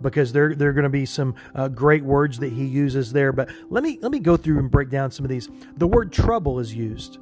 because 0.00 0.32
there, 0.32 0.54
there 0.54 0.70
are 0.70 0.72
going 0.72 0.84
to 0.84 0.88
be 0.88 1.06
some 1.06 1.34
uh, 1.54 1.68
great 1.68 2.02
words 2.02 2.38
that 2.38 2.52
he 2.52 2.64
uses 2.64 3.12
there. 3.12 3.32
But 3.32 3.50
let 3.68 3.82
me, 3.82 3.98
let 4.00 4.10
me 4.10 4.18
go 4.18 4.36
through 4.36 4.58
and 4.58 4.70
break 4.70 4.88
down 4.88 5.10
some 5.10 5.24
of 5.24 5.30
these. 5.30 5.48
The 5.76 5.86
word 5.86 6.12
trouble 6.12 6.58
is 6.58 6.74
used, 6.74 7.18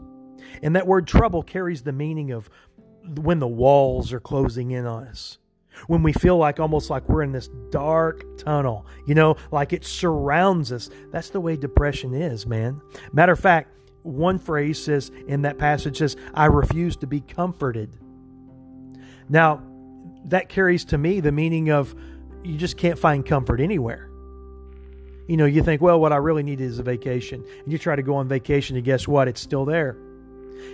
and 0.62 0.76
that 0.76 0.86
word 0.86 1.06
trouble 1.06 1.42
carries 1.42 1.82
the 1.82 1.92
meaning 1.92 2.30
of 2.30 2.48
when 3.16 3.38
the 3.38 3.48
walls 3.48 4.12
are 4.12 4.20
closing 4.20 4.70
in 4.70 4.86
on 4.86 5.04
us 5.04 5.38
when 5.86 6.02
we 6.02 6.12
feel 6.12 6.36
like 6.36 6.60
almost 6.60 6.90
like 6.90 7.08
we're 7.08 7.22
in 7.22 7.32
this 7.32 7.48
dark 7.70 8.24
tunnel, 8.38 8.86
you 9.06 9.14
know, 9.14 9.36
like 9.50 9.72
it 9.72 9.84
surrounds 9.84 10.72
us. 10.72 10.90
That's 11.10 11.30
the 11.30 11.40
way 11.40 11.56
depression 11.56 12.14
is, 12.14 12.46
man. 12.46 12.80
Matter 13.12 13.32
of 13.32 13.40
fact, 13.40 13.70
one 14.02 14.38
phrase 14.38 14.82
says 14.82 15.10
in 15.26 15.42
that 15.42 15.58
passage 15.58 15.98
says, 15.98 16.16
I 16.34 16.46
refuse 16.46 16.96
to 16.98 17.06
be 17.06 17.20
comforted. 17.20 17.98
Now, 19.28 19.62
that 20.26 20.48
carries 20.48 20.84
to 20.86 20.98
me 20.98 21.20
the 21.20 21.32
meaning 21.32 21.70
of 21.70 21.94
you 22.42 22.58
just 22.58 22.76
can't 22.76 22.98
find 22.98 23.24
comfort 23.24 23.60
anywhere. 23.60 24.10
You 25.26 25.38
know, 25.38 25.46
you 25.46 25.62
think, 25.62 25.80
well, 25.80 25.98
what 25.98 26.12
I 26.12 26.16
really 26.16 26.42
need 26.42 26.60
is 26.60 26.78
a 26.78 26.82
vacation. 26.82 27.44
And 27.62 27.72
you 27.72 27.78
try 27.78 27.96
to 27.96 28.02
go 28.02 28.16
on 28.16 28.28
vacation, 28.28 28.76
and 28.76 28.84
guess 28.84 29.08
what? 29.08 29.26
It's 29.26 29.40
still 29.40 29.64
there. 29.64 29.96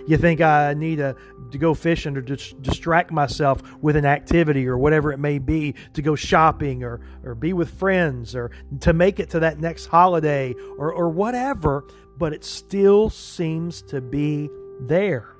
You 0.07 0.17
think 0.17 0.41
I 0.41 0.73
need 0.73 0.97
to, 0.97 1.15
to 1.51 1.57
go 1.57 1.73
fishing 1.73 2.17
or 2.17 2.21
to 2.21 2.35
distract 2.35 3.11
myself 3.11 3.61
with 3.81 3.95
an 3.95 4.05
activity 4.05 4.67
or 4.67 4.77
whatever 4.77 5.11
it 5.11 5.17
may 5.17 5.39
be, 5.39 5.75
to 5.93 6.01
go 6.01 6.15
shopping 6.15 6.83
or, 6.83 7.01
or 7.23 7.35
be 7.35 7.53
with 7.53 7.71
friends 7.71 8.35
or 8.35 8.51
to 8.81 8.93
make 8.93 9.19
it 9.19 9.29
to 9.31 9.39
that 9.41 9.59
next 9.59 9.87
holiday 9.87 10.53
or, 10.77 10.91
or 10.91 11.09
whatever, 11.09 11.85
but 12.17 12.33
it 12.33 12.43
still 12.43 13.09
seems 13.09 13.81
to 13.83 14.01
be 14.01 14.49
there. 14.81 15.35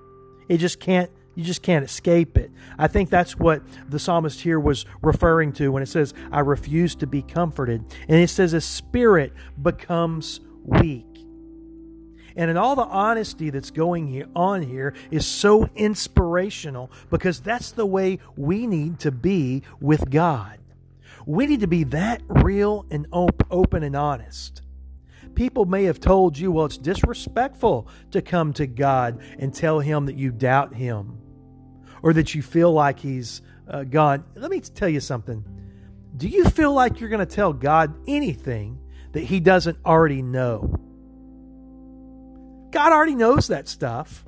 It 0.47 0.57
just 0.57 0.79
can't 0.79 1.11
you 1.35 1.45
just 1.45 1.61
can't 1.61 1.85
escape 1.85 2.37
it. 2.37 2.51
I 2.77 2.87
think 2.87 3.09
that's 3.09 3.37
what 3.37 3.61
the 3.89 3.99
psalmist 3.99 4.41
here 4.41 4.59
was 4.59 4.85
referring 5.01 5.53
to 5.53 5.69
when 5.69 5.81
it 5.81 5.87
says, 5.87 6.13
I 6.31 6.41
refuse 6.41 6.93
to 6.95 7.07
be 7.07 7.21
comforted. 7.21 7.85
And 8.09 8.17
it 8.19 8.29
says, 8.29 8.51
a 8.53 8.59
spirit 8.59 9.33
becomes 9.61 10.41
weak. 10.65 11.10
And 12.35 12.49
in 12.49 12.57
all 12.57 12.75
the 12.75 12.83
honesty 12.83 13.49
that's 13.49 13.71
going 13.71 14.25
on 14.35 14.61
here 14.61 14.93
is 15.09 15.25
so 15.25 15.69
inspirational 15.75 16.91
because 17.09 17.39
that's 17.39 17.71
the 17.71 17.85
way 17.85 18.19
we 18.35 18.67
need 18.67 18.99
to 18.99 19.11
be 19.11 19.63
with 19.79 20.09
God. 20.09 20.59
We 21.25 21.45
need 21.45 21.59
to 21.59 21.67
be 21.67 21.83
that 21.85 22.21
real 22.27 22.85
and 22.89 23.07
open 23.11 23.83
and 23.83 23.95
honest. 23.95 24.61
People 25.35 25.65
may 25.65 25.85
have 25.85 25.99
told 25.99 26.37
you, 26.37 26.51
well, 26.51 26.65
it's 26.65 26.77
disrespectful 26.77 27.87
to 28.11 28.21
come 28.21 28.53
to 28.53 28.67
God 28.67 29.21
and 29.39 29.53
tell 29.53 29.79
Him 29.79 30.07
that 30.07 30.15
you 30.15 30.31
doubt 30.31 30.73
Him 30.73 31.19
or 32.01 32.13
that 32.13 32.35
you 32.35 32.41
feel 32.41 32.71
like 32.71 32.99
He's 32.99 33.41
uh, 33.67 33.83
gone. 33.83 34.25
Let 34.35 34.51
me 34.51 34.59
tell 34.59 34.89
you 34.89 34.99
something. 34.99 35.45
Do 36.17 36.27
you 36.27 36.45
feel 36.45 36.73
like 36.73 36.99
you're 36.99 37.09
going 37.09 37.25
to 37.25 37.35
tell 37.35 37.53
God 37.53 37.93
anything 38.07 38.79
that 39.13 39.21
He 39.21 39.39
doesn't 39.39 39.77
already 39.85 40.21
know? 40.21 40.79
God 42.71 42.91
already 42.91 43.15
knows 43.15 43.47
that 43.47 43.67
stuff. 43.67 44.25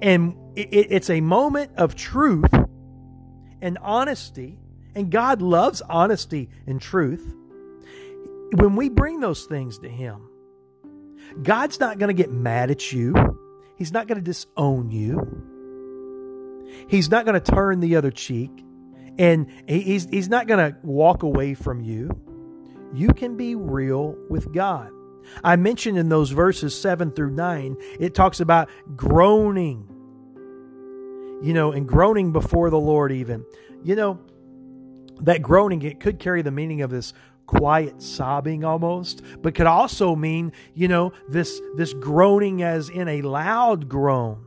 And 0.00 0.36
it, 0.54 0.68
it's 0.90 1.10
a 1.10 1.20
moment 1.20 1.72
of 1.76 1.94
truth 1.94 2.52
and 3.60 3.78
honesty. 3.80 4.58
And 4.94 5.10
God 5.10 5.42
loves 5.42 5.82
honesty 5.82 6.48
and 6.66 6.80
truth. 6.80 7.34
When 8.52 8.76
we 8.76 8.88
bring 8.88 9.20
those 9.20 9.44
things 9.44 9.78
to 9.80 9.88
Him, 9.88 10.28
God's 11.42 11.80
not 11.80 11.98
going 11.98 12.08
to 12.08 12.14
get 12.14 12.30
mad 12.30 12.70
at 12.70 12.92
you. 12.92 13.14
He's 13.76 13.92
not 13.92 14.06
going 14.06 14.16
to 14.16 14.24
disown 14.24 14.90
you. 14.90 15.54
He's 16.88 17.10
not 17.10 17.24
going 17.26 17.40
to 17.40 17.52
turn 17.52 17.80
the 17.80 17.96
other 17.96 18.10
cheek, 18.10 18.50
and 19.18 19.50
he's, 19.66 20.08
he's 20.08 20.28
not 20.28 20.46
going 20.46 20.72
to 20.72 20.78
walk 20.82 21.22
away 21.22 21.54
from 21.54 21.80
you. 21.80 22.10
You 22.92 23.12
can 23.12 23.36
be 23.36 23.54
real 23.54 24.16
with 24.28 24.52
God. 24.52 24.90
I 25.42 25.56
mentioned 25.56 25.98
in 25.98 26.08
those 26.08 26.30
verses 26.30 26.78
7 26.78 27.10
through 27.10 27.30
9, 27.30 27.76
it 27.98 28.14
talks 28.14 28.40
about 28.40 28.68
groaning, 28.94 29.88
you 31.42 31.52
know, 31.52 31.72
and 31.72 31.86
groaning 31.86 32.32
before 32.32 32.70
the 32.70 32.78
Lord, 32.78 33.12
even. 33.12 33.44
You 33.82 33.96
know, 33.96 34.20
that 35.20 35.42
groaning, 35.42 35.82
it 35.82 36.00
could 36.00 36.18
carry 36.18 36.42
the 36.42 36.50
meaning 36.50 36.82
of 36.82 36.90
this 36.90 37.12
quiet 37.46 38.02
sobbing 38.02 38.64
almost 38.64 39.22
but 39.40 39.54
could 39.54 39.68
also 39.68 40.16
mean 40.16 40.52
you 40.74 40.88
know 40.88 41.12
this 41.28 41.60
this 41.76 41.94
groaning 41.94 42.62
as 42.62 42.88
in 42.88 43.06
a 43.06 43.22
loud 43.22 43.88
groan 43.88 44.44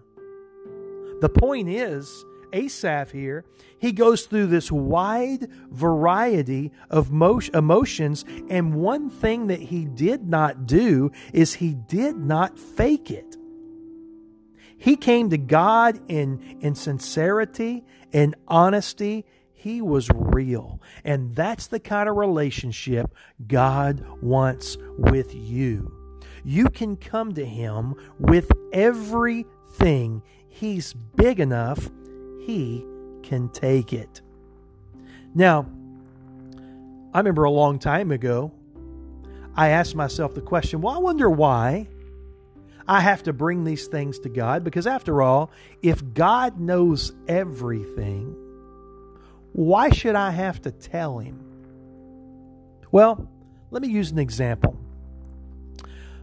the 1.21 1.29
point 1.29 1.69
is 1.69 2.25
asaph 2.53 3.11
here 3.11 3.45
he 3.79 3.91
goes 3.91 4.25
through 4.25 4.47
this 4.47 4.71
wide 4.71 5.47
variety 5.71 6.71
of 6.89 7.09
emotions 7.09 8.25
and 8.49 8.75
one 8.75 9.09
thing 9.09 9.47
that 9.47 9.59
he 9.59 9.85
did 9.85 10.27
not 10.27 10.65
do 10.65 11.11
is 11.33 11.55
he 11.55 11.73
did 11.73 12.15
not 12.17 12.57
fake 12.57 13.11
it 13.11 13.35
he 14.77 14.95
came 14.95 15.29
to 15.29 15.37
god 15.37 15.99
in 16.07 16.57
in 16.61 16.75
sincerity 16.75 17.83
and 18.13 18.35
honesty 18.47 19.25
he 19.59 19.81
was 19.81 20.09
real. 20.15 20.81
And 21.03 21.35
that's 21.35 21.67
the 21.67 21.81
kind 21.81 22.07
of 22.07 22.15
relationship 22.15 23.13
God 23.45 24.01
wants 24.21 24.77
with 24.97 25.35
you. 25.35 25.91
You 26.45 26.69
can 26.69 26.95
come 26.95 27.33
to 27.33 27.45
Him 27.45 27.95
with 28.19 28.49
everything. 28.71 30.23
He's 30.47 30.93
big 30.93 31.41
enough, 31.41 31.89
He 32.49 32.83
can 33.21 33.49
take 33.49 33.93
it. 33.93 34.21
Now, 35.35 35.67
I 37.13 37.19
remember 37.19 37.43
a 37.43 37.51
long 37.51 37.77
time 37.77 38.09
ago, 38.09 38.51
I 39.55 39.69
asked 39.69 39.93
myself 39.93 40.33
the 40.33 40.41
question 40.41 40.81
well, 40.81 40.95
I 40.95 40.97
wonder 40.97 41.29
why 41.29 41.87
I 42.87 43.01
have 43.01 43.21
to 43.23 43.33
bring 43.33 43.65
these 43.65 43.85
things 43.85 44.17
to 44.21 44.29
God 44.29 44.63
because, 44.63 44.87
after 44.87 45.21
all, 45.21 45.51
if 45.83 46.01
God 46.15 46.59
knows 46.59 47.13
everything, 47.27 48.35
why 49.53 49.91
should 49.91 50.15
I 50.15 50.31
have 50.31 50.59
to 50.63 50.71
tell 50.71 51.19
him? 51.19 51.39
Well, 52.91 53.29
let 53.69 53.83
me 53.83 53.89
use 53.89 54.09
an 54.09 54.17
example. 54.17 54.75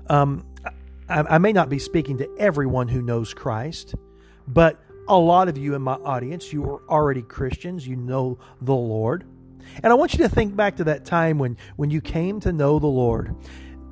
Um, 0.08 0.44
I, 1.08 1.20
I 1.20 1.38
may 1.38 1.52
not 1.52 1.68
be 1.68 1.78
speaking 1.78 2.18
to 2.18 2.28
everyone 2.36 2.88
who 2.88 3.00
knows 3.00 3.32
Christ, 3.32 3.94
but 4.48 4.80
a 5.08 5.16
lot 5.16 5.48
of 5.48 5.56
you 5.56 5.74
in 5.74 5.82
my 5.82 5.94
audience, 5.94 6.52
you 6.52 6.64
are 6.64 6.82
already 6.88 7.22
Christians, 7.22 7.86
you 7.86 7.96
know 7.96 8.38
the 8.60 8.74
Lord. 8.74 9.24
And 9.82 9.92
I 9.92 9.94
want 9.94 10.12
you 10.14 10.18
to 10.20 10.28
think 10.28 10.56
back 10.56 10.76
to 10.76 10.84
that 10.84 11.04
time 11.04 11.38
when, 11.38 11.56
when 11.76 11.90
you 11.90 12.00
came 12.00 12.40
to 12.40 12.52
know 12.52 12.78
the 12.78 12.86
Lord. 12.86 13.34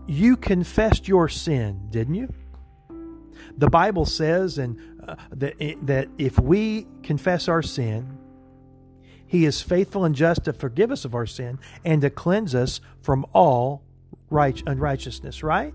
You 0.07 0.37
confessed 0.37 1.09
your 1.09 1.29
sin, 1.29 1.89
didn't 1.91 2.15
you? 2.15 2.33
The 3.57 3.69
Bible 3.69 4.05
says 4.05 4.59
and 4.59 4.79
uh, 5.07 5.17
that, 5.31 5.57
that 5.83 6.09
if 6.19 6.39
we 6.39 6.87
confess 7.03 7.49
our 7.49 7.63
sin, 7.63 8.19
he 9.27 9.45
is 9.45 9.63
faithful 9.63 10.05
and 10.05 10.15
just 10.15 10.45
to 10.45 10.53
forgive 10.53 10.91
us 10.91 11.05
of 11.05 11.15
our 11.15 11.27
sin 11.27 11.59
and 11.85 12.03
to 12.03 12.11
cleanse 12.11 12.55
us 12.55 12.81
from 13.03 13.27
all 13.33 13.83
right, 14.31 14.63
unrighteousness, 14.67 15.43
right? 15.43 15.75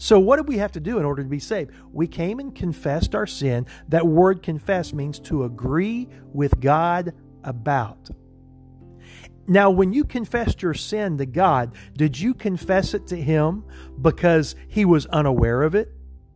So, 0.00 0.18
what 0.18 0.36
did 0.36 0.48
we 0.48 0.56
have 0.56 0.72
to 0.72 0.80
do 0.80 0.98
in 0.98 1.04
order 1.04 1.22
to 1.22 1.28
be 1.28 1.38
saved? 1.38 1.72
We 1.92 2.08
came 2.08 2.38
and 2.38 2.54
confessed 2.54 3.14
our 3.14 3.26
sin. 3.26 3.66
That 3.88 4.06
word 4.06 4.42
confess 4.42 4.94
means 4.94 5.20
to 5.20 5.44
agree 5.44 6.08
with 6.32 6.58
God 6.58 7.12
about. 7.44 8.08
Now, 9.46 9.68
when 9.68 9.92
you 9.92 10.06
confessed 10.06 10.62
your 10.62 10.72
sin 10.72 11.18
to 11.18 11.26
God, 11.26 11.74
did 11.94 12.18
you 12.18 12.32
confess 12.32 12.94
it 12.94 13.08
to 13.08 13.16
Him 13.16 13.62
because 14.00 14.56
He 14.68 14.86
was 14.86 15.04
unaware 15.04 15.62
of 15.64 15.74
it? 15.74 15.92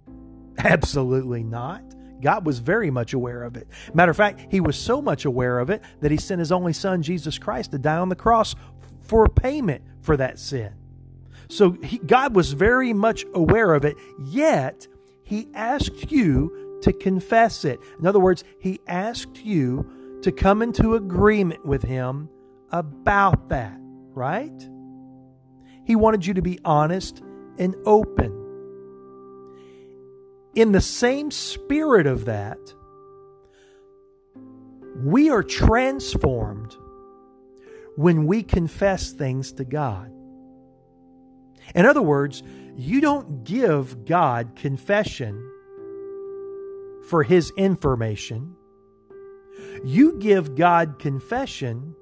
Absolutely 0.59 1.43
not. 1.43 1.83
God 2.21 2.45
was 2.45 2.59
very 2.59 2.91
much 2.91 3.15
aware 3.15 3.45
of 3.45 3.57
it. 3.57 3.67
Matter 3.95 4.11
of 4.11 4.17
fact, 4.19 4.47
he 4.51 4.61
was 4.61 4.77
so 4.77 5.01
much 5.01 5.25
aware 5.25 5.59
of 5.59 5.71
it 5.71 5.83
that 6.01 6.11
he 6.11 6.19
sent 6.19 6.39
his 6.39 6.53
only 6.53 6.75
son, 6.75 7.03
Jesus 7.03 7.39
Christ, 7.39 7.73
to 7.73 7.79
die 7.79 7.97
on 7.97 8.11
the 8.11 8.17
cross 8.17 8.55
for 9.01 9.27
payment 9.27 9.83
for 10.03 10.17
that 10.19 10.39
sin. 10.39 10.75
So 11.55 11.73
he, 11.73 11.99
God 11.99 12.35
was 12.35 12.53
very 12.53 12.93
much 12.93 13.25
aware 13.35 13.75
of 13.75 13.85
it, 13.85 13.97
yet 14.19 14.89
he 15.23 15.49
asked 15.55 16.11
you 16.11 16.79
to 16.83 16.93
confess 16.93 17.65
it. 17.65 17.81
In 17.99 18.07
other 18.07 18.21
words, 18.21 18.45
he 18.59 18.81
asked 18.87 19.45
you 19.45 20.19
to 20.23 20.33
come 20.33 20.63
into 20.63 20.95
agreement 20.95 21.65
with 21.65 21.83
him 21.83 22.29
about 22.71 23.49
that, 23.49 23.77
right? 23.81 24.69
He 25.85 25.97
wanted 25.97 26.27
you 26.27 26.35
to 26.35 26.43
be 26.43 26.59
honest 26.65 27.23
and 27.59 27.75
open 27.87 28.45
in 30.55 30.73
the 30.73 30.81
same 30.81 31.31
spirit 31.31 32.07
of 32.07 32.27
that, 32.27 32.59
we 34.97 35.31
are 35.31 35.43
transformed 35.43 36.77
when 37.97 38.27
we 38.27 38.43
confess 38.43 39.11
things 39.11 39.53
to 39.53 39.65
God. 39.65 40.13
In 41.75 41.87
other 41.87 42.03
words, 42.03 42.43
you 42.77 43.01
don't 43.01 43.45
give 43.45 44.05
God 44.05 44.57
confession 44.57 45.51
for 47.09 47.23
His 47.23 47.53
information. 47.57 48.57
You 49.85 50.19
give 50.19 50.57
God 50.57 50.99
confession 50.99 51.95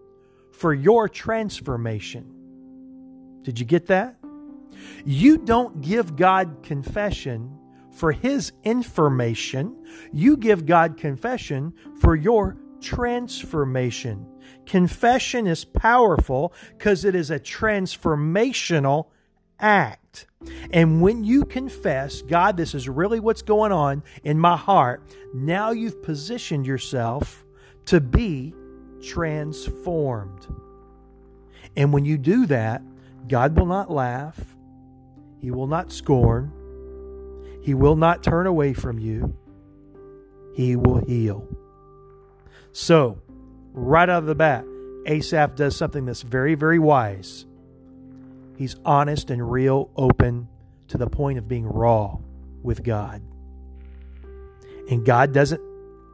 for 0.53 0.72
your 0.72 1.09
transformation. 1.09 2.33
Did 3.42 3.59
you 3.59 3.66
get 3.66 3.87
that? 3.87 4.16
You 5.05 5.38
don't 5.38 5.81
give 5.81 6.16
God 6.16 6.62
confession 6.62 7.59
for 7.92 8.12
His 8.12 8.53
information. 8.64 9.77
You 10.12 10.37
give 10.37 10.64
God 10.66 10.96
confession 10.96 11.75
for 12.01 12.16
your 12.16 12.57
transformation. 12.81 14.27
Confession 14.66 15.46
is 15.46 15.64
powerful 15.64 16.53
because 16.77 17.05
it 17.05 17.14
is 17.14 17.31
a 17.31 17.38
transformational 17.38 19.09
act. 19.59 20.27
And 20.73 21.01
when 21.01 21.25
you 21.25 21.45
confess, 21.45 22.23
God, 22.23 22.57
this 22.57 22.75
is 22.75 22.88
really 22.88 23.21
what's 23.21 23.43
going 23.43 23.73
on 23.73 24.03
in 24.25 24.38
my 24.38 24.57
heart, 24.57 25.03
now 25.35 25.71
you've 25.71 26.03
positioned 26.03 26.67
yourself 26.67 27.45
to 27.87 28.01
be 28.01 28.55
transformed. 29.03 30.47
And 31.77 31.93
when 31.93 32.05
you 32.05 32.19
do 32.19 32.47
that, 32.47 32.83
God 33.29 33.57
will 33.57 33.67
not 33.67 33.91
laugh, 33.91 34.38
He 35.41 35.51
will 35.51 35.69
not 35.69 35.93
scorn, 35.93 36.53
he 37.62 37.75
will 37.75 37.95
not 37.95 38.25
turn 38.25 38.47
away 38.47 38.75
from 38.75 38.99
you, 38.99 39.37
He 40.55 40.75
will 40.75 40.99
heal. 41.07 41.47
So, 42.73 43.23
right 43.73 44.09
out 44.09 44.19
of 44.19 44.27
the 44.27 44.35
bat, 44.35 44.65
Asaph 45.07 45.55
does 45.55 45.77
something 45.77 46.05
that's 46.05 46.23
very, 46.23 46.57
very 46.57 46.81
wise. 46.81 47.47
He's 48.57 48.77
honest 48.85 49.31
and 49.31 49.51
real, 49.51 49.91
open 49.97 50.49
to 50.88 50.99
the 50.99 51.07
point 51.07 51.38
of 51.38 51.49
being 51.49 51.67
raw 51.67 52.19
with 52.62 52.85
God. 52.85 53.23
And 54.91 55.05
God 55.05 55.33
doesn't 55.33 55.62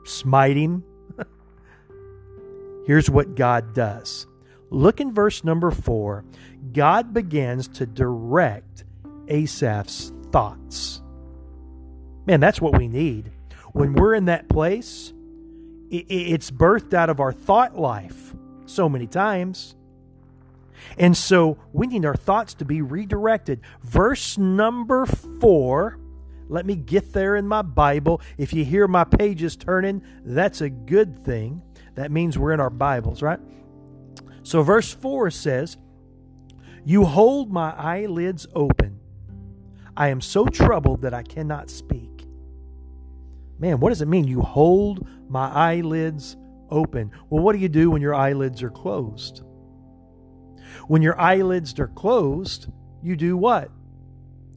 smite 0.05 0.57
him. 0.57 0.85
Here's 2.87 3.11
what 3.11 3.35
God 3.35 3.74
does. 3.74 4.27
Look 4.70 5.01
in 5.01 5.12
verse 5.12 5.44
number 5.44 5.70
four. 5.70 6.24
God 6.72 7.14
begins 7.14 7.68
to 7.68 7.87
direct 7.87 8.85
Asaph's 9.29 10.12
thoughts. 10.31 11.03
Man, 12.27 12.40
that's 12.40 12.61
what 12.61 12.77
we 12.77 12.88
need. 12.88 13.33
When 13.72 13.94
we're 13.94 14.14
in 14.14 14.27
that 14.27 14.48
place, 14.48 15.12
it's 15.90 16.51
birthed 16.51 16.92
out 16.92 17.09
of 17.09 17.20
our 17.20 17.33
thought 17.33 17.79
life 17.79 18.35
so 18.66 18.88
many 18.88 19.07
times. 19.07 19.74
And 20.98 21.16
so 21.16 21.58
we 21.72 21.86
need 21.86 22.04
our 22.04 22.14
thoughts 22.14 22.54
to 22.54 22.64
be 22.64 22.82
redirected. 22.82 23.60
Verse 23.82 24.38
number 24.38 25.06
four. 25.06 25.98
Let 26.48 26.64
me 26.64 26.76
get 26.76 27.12
there 27.12 27.36
in 27.36 27.46
my 27.46 27.62
Bible. 27.62 28.22
If 28.38 28.54
you 28.54 28.64
hear 28.64 28.88
my 28.88 29.04
pages 29.04 29.54
turning, 29.54 30.02
that's 30.24 30.62
a 30.62 30.70
good 30.70 31.16
thing. 31.24 31.62
That 31.94 32.10
means 32.10 32.38
we're 32.38 32.52
in 32.52 32.60
our 32.60 32.70
Bibles, 32.70 33.22
right? 33.22 33.40
So, 34.42 34.62
verse 34.62 34.92
4 34.92 35.30
says, 35.30 35.76
You 36.84 37.04
hold 37.04 37.52
my 37.52 37.74
eyelids 37.76 38.46
open. 38.54 38.98
I 39.96 40.08
am 40.08 40.20
so 40.20 40.46
troubled 40.46 41.02
that 41.02 41.12
I 41.12 41.22
cannot 41.22 41.68
speak. 41.68 42.24
Man, 43.58 43.80
what 43.80 43.90
does 43.90 44.00
it 44.00 44.08
mean? 44.08 44.26
You 44.26 44.40
hold 44.40 45.06
my 45.28 45.48
eyelids 45.48 46.36
open. 46.70 47.10
Well, 47.28 47.42
what 47.42 47.52
do 47.52 47.58
you 47.58 47.68
do 47.68 47.90
when 47.90 48.00
your 48.00 48.14
eyelids 48.14 48.62
are 48.62 48.70
closed? 48.70 49.42
When 50.86 51.02
your 51.02 51.18
eyelids 51.20 51.78
are 51.78 51.88
closed, 51.88 52.68
you 53.02 53.16
do 53.16 53.36
what? 53.36 53.70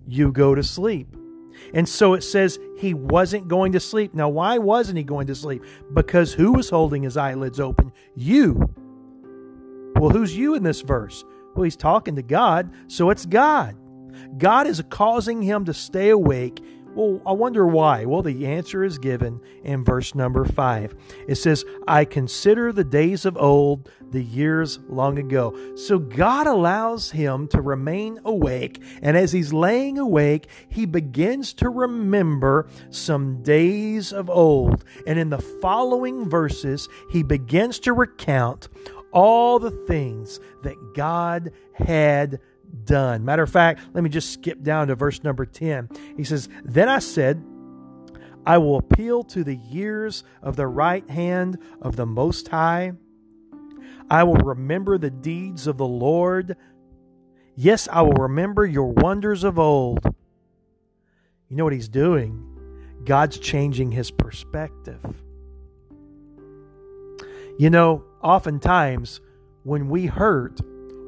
You 0.07 0.31
go 0.31 0.55
to 0.55 0.63
sleep. 0.63 1.15
And 1.73 1.87
so 1.87 2.13
it 2.13 2.21
says 2.21 2.59
he 2.77 2.93
wasn't 2.93 3.47
going 3.47 3.73
to 3.73 3.79
sleep. 3.79 4.13
Now, 4.13 4.29
why 4.29 4.57
wasn't 4.57 4.97
he 4.97 5.03
going 5.03 5.27
to 5.27 5.35
sleep? 5.35 5.63
Because 5.93 6.33
who 6.33 6.53
was 6.53 6.69
holding 6.69 7.03
his 7.03 7.17
eyelids 7.17 7.59
open? 7.59 7.91
You. 8.15 8.73
Well, 9.95 10.09
who's 10.09 10.35
you 10.35 10.55
in 10.55 10.63
this 10.63 10.81
verse? 10.81 11.23
Well, 11.53 11.63
he's 11.63 11.75
talking 11.75 12.15
to 12.15 12.23
God, 12.23 12.71
so 12.87 13.09
it's 13.09 13.25
God. 13.25 13.75
God 14.37 14.67
is 14.67 14.83
causing 14.89 15.41
him 15.41 15.65
to 15.65 15.73
stay 15.73 16.09
awake 16.09 16.63
well, 16.93 17.21
I 17.25 17.31
wonder 17.31 17.65
why. 17.65 18.05
Well, 18.05 18.21
the 18.21 18.45
answer 18.47 18.83
is 18.83 18.97
given 18.97 19.39
in 19.63 19.83
verse 19.83 20.13
number 20.13 20.45
five. 20.45 20.95
It 21.27 21.35
says, 21.35 21.63
I 21.87 22.05
consider 22.05 22.71
the 22.71 22.83
days 22.83 23.25
of 23.25 23.37
old, 23.37 23.89
the 24.11 24.23
years 24.23 24.79
long 24.89 25.17
ago. 25.17 25.55
So 25.75 25.99
God 25.99 26.47
allows 26.47 27.11
him 27.11 27.47
to 27.49 27.61
remain 27.61 28.19
awake. 28.25 28.81
And 29.01 29.15
as 29.15 29.31
he's 29.31 29.53
laying 29.53 29.97
awake, 29.97 30.47
he 30.69 30.85
begins 30.85 31.53
to 31.55 31.69
remember 31.69 32.67
some 32.89 33.41
days 33.41 34.11
of 34.11 34.29
old. 34.29 34.83
And 35.07 35.17
in 35.17 35.29
the 35.29 35.41
following 35.41 36.29
verses, 36.29 36.89
he 37.09 37.23
begins 37.23 37.79
to 37.79 37.93
recount 37.93 38.67
all 39.11 39.59
the 39.59 39.71
things 39.71 40.39
that 40.63 40.93
God 40.93 41.51
had 41.73 42.39
done. 42.83 43.25
Matter 43.25 43.43
of 43.43 43.49
fact, 43.49 43.81
let 43.93 44.03
me 44.03 44.09
just 44.09 44.31
skip 44.31 44.61
down 44.61 44.87
to 44.87 44.95
verse 44.95 45.23
number 45.23 45.45
10. 45.45 45.89
He 46.17 46.23
says, 46.23 46.49
Then 46.63 46.89
I 46.89 46.99
said, 46.99 47.43
I 48.45 48.57
will 48.57 48.77
appeal 48.77 49.23
to 49.25 49.43
the 49.43 49.55
years 49.55 50.23
of 50.41 50.55
the 50.55 50.67
right 50.67 51.07
hand 51.09 51.59
of 51.81 51.95
the 51.95 52.05
Most 52.05 52.47
High. 52.47 52.93
I 54.09 54.23
will 54.23 54.35
remember 54.35 54.97
the 54.97 55.11
deeds 55.11 55.67
of 55.67 55.77
the 55.77 55.87
Lord. 55.87 56.57
Yes, 57.55 57.87
I 57.91 58.01
will 58.01 58.13
remember 58.13 58.65
your 58.65 58.91
wonders 58.91 59.43
of 59.43 59.59
old. 59.59 60.03
You 61.49 61.57
know 61.57 61.63
what 61.63 61.73
he's 61.73 61.89
doing? 61.89 62.47
God's 63.05 63.37
changing 63.37 63.91
his 63.91 64.11
perspective. 64.11 65.21
You 67.57 67.69
know, 67.69 68.03
oftentimes 68.21 69.21
when 69.63 69.89
we 69.89 70.07
hurt, 70.07 70.59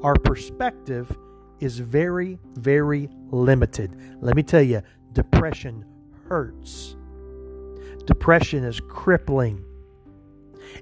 our 0.03 0.15
perspective 0.15 1.17
is 1.63 1.79
very, 1.79 2.39
very 2.55 3.09
limited. 3.31 3.95
Let 4.21 4.35
me 4.35 4.43
tell 4.43 4.61
you, 4.61 4.81
depression 5.13 5.85
hurts. 6.27 6.95
Depression 8.05 8.63
is 8.63 8.79
crippling. 8.87 9.63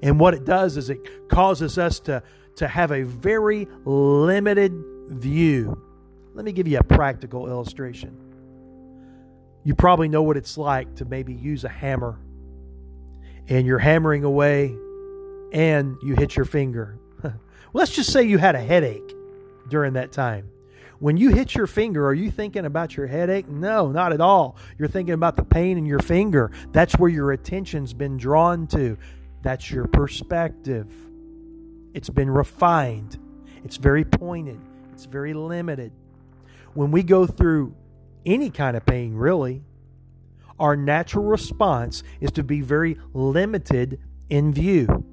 And 0.02 0.20
what 0.20 0.34
it 0.34 0.46
does 0.46 0.78
is 0.78 0.90
it 0.90 1.30
causes 1.30 1.78
us 1.78 2.00
to, 2.02 2.24
to 2.58 2.68
have 2.68 2.92
a 2.92 3.04
very 3.04 3.68
limited 3.86 4.74
view. 5.10 5.82
Let 6.34 6.46
me 6.46 6.52
give 6.52 6.68
you 6.68 6.80
a 6.80 6.84
practical 6.84 7.48
illustration. 7.48 8.18
You 9.64 9.76
probably 9.76 10.08
know 10.08 10.24
what 10.24 10.38
it's 10.38 10.58
like 10.58 10.96
to 10.96 11.06
maybe 11.06 11.34
use 11.34 11.64
a 11.64 11.70
hammer 11.70 12.20
and 13.48 13.68
you're 13.68 13.80
hammering 13.80 14.24
away 14.24 14.76
and 15.52 15.98
you 16.02 16.16
hit 16.16 16.36
your 16.36 16.46
finger. 16.46 16.98
Let's 17.74 17.92
just 17.92 18.12
say 18.12 18.24
you 18.24 18.38
had 18.38 18.56
a 18.56 18.62
headache 18.62 19.14
during 19.70 19.94
that 19.94 20.12
time. 20.12 20.50
When 21.02 21.18
you 21.18 21.32
hit 21.32 21.56
your 21.56 21.66
finger, 21.66 22.06
are 22.06 22.14
you 22.14 22.30
thinking 22.30 22.64
about 22.64 22.96
your 22.96 23.08
headache? 23.08 23.48
No, 23.50 23.92
not 23.92 24.14
at 24.14 24.22
all. 24.22 24.56
You're 24.78 24.88
thinking 24.88 25.16
about 25.16 25.36
the 25.36 25.44
pain 25.44 25.80
in 25.80 25.88
your 25.88 25.98
finger. 25.98 26.52
That's 26.74 26.94
where 26.94 27.10
your 27.10 27.32
attention's 27.32 27.92
been 27.92 28.18
drawn 28.18 28.68
to. 28.68 29.00
That's 29.42 29.72
your 29.72 29.88
perspective. 29.88 30.94
It's 31.96 32.12
been 32.12 32.30
refined, 32.30 33.18
it's 33.64 33.78
very 33.78 34.06
pointed, 34.06 34.60
it's 34.94 35.06
very 35.06 35.34
limited. 35.34 35.92
When 36.76 36.92
we 36.92 37.02
go 37.02 37.26
through 37.26 37.76
any 38.24 38.52
kind 38.52 38.78
of 38.78 38.86
pain, 38.86 39.16
really, 39.16 39.64
our 40.60 40.76
natural 40.76 41.26
response 41.26 42.04
is 42.20 42.32
to 42.34 42.44
be 42.44 42.62
very 42.62 42.98
limited 43.12 44.00
in 44.30 44.54
view. 44.54 45.04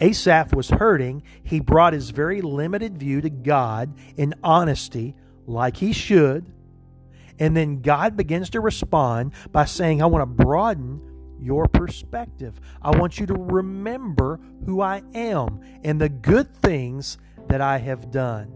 Asaph 0.00 0.54
was 0.54 0.70
hurting. 0.70 1.22
He 1.42 1.60
brought 1.60 1.92
his 1.92 2.10
very 2.10 2.40
limited 2.40 2.98
view 2.98 3.20
to 3.20 3.30
God 3.30 3.94
in 4.16 4.34
honesty, 4.42 5.14
like 5.46 5.76
he 5.76 5.92
should. 5.92 6.52
And 7.38 7.56
then 7.56 7.82
God 7.82 8.16
begins 8.16 8.50
to 8.50 8.60
respond 8.60 9.32
by 9.52 9.64
saying, 9.64 10.02
I 10.02 10.06
want 10.06 10.22
to 10.22 10.44
broaden 10.44 11.36
your 11.40 11.68
perspective. 11.68 12.60
I 12.82 12.96
want 12.98 13.18
you 13.18 13.26
to 13.26 13.34
remember 13.34 14.40
who 14.66 14.80
I 14.80 15.02
am 15.14 15.60
and 15.84 16.00
the 16.00 16.08
good 16.08 16.52
things 16.56 17.18
that 17.48 17.60
I 17.60 17.78
have 17.78 18.10
done. 18.10 18.52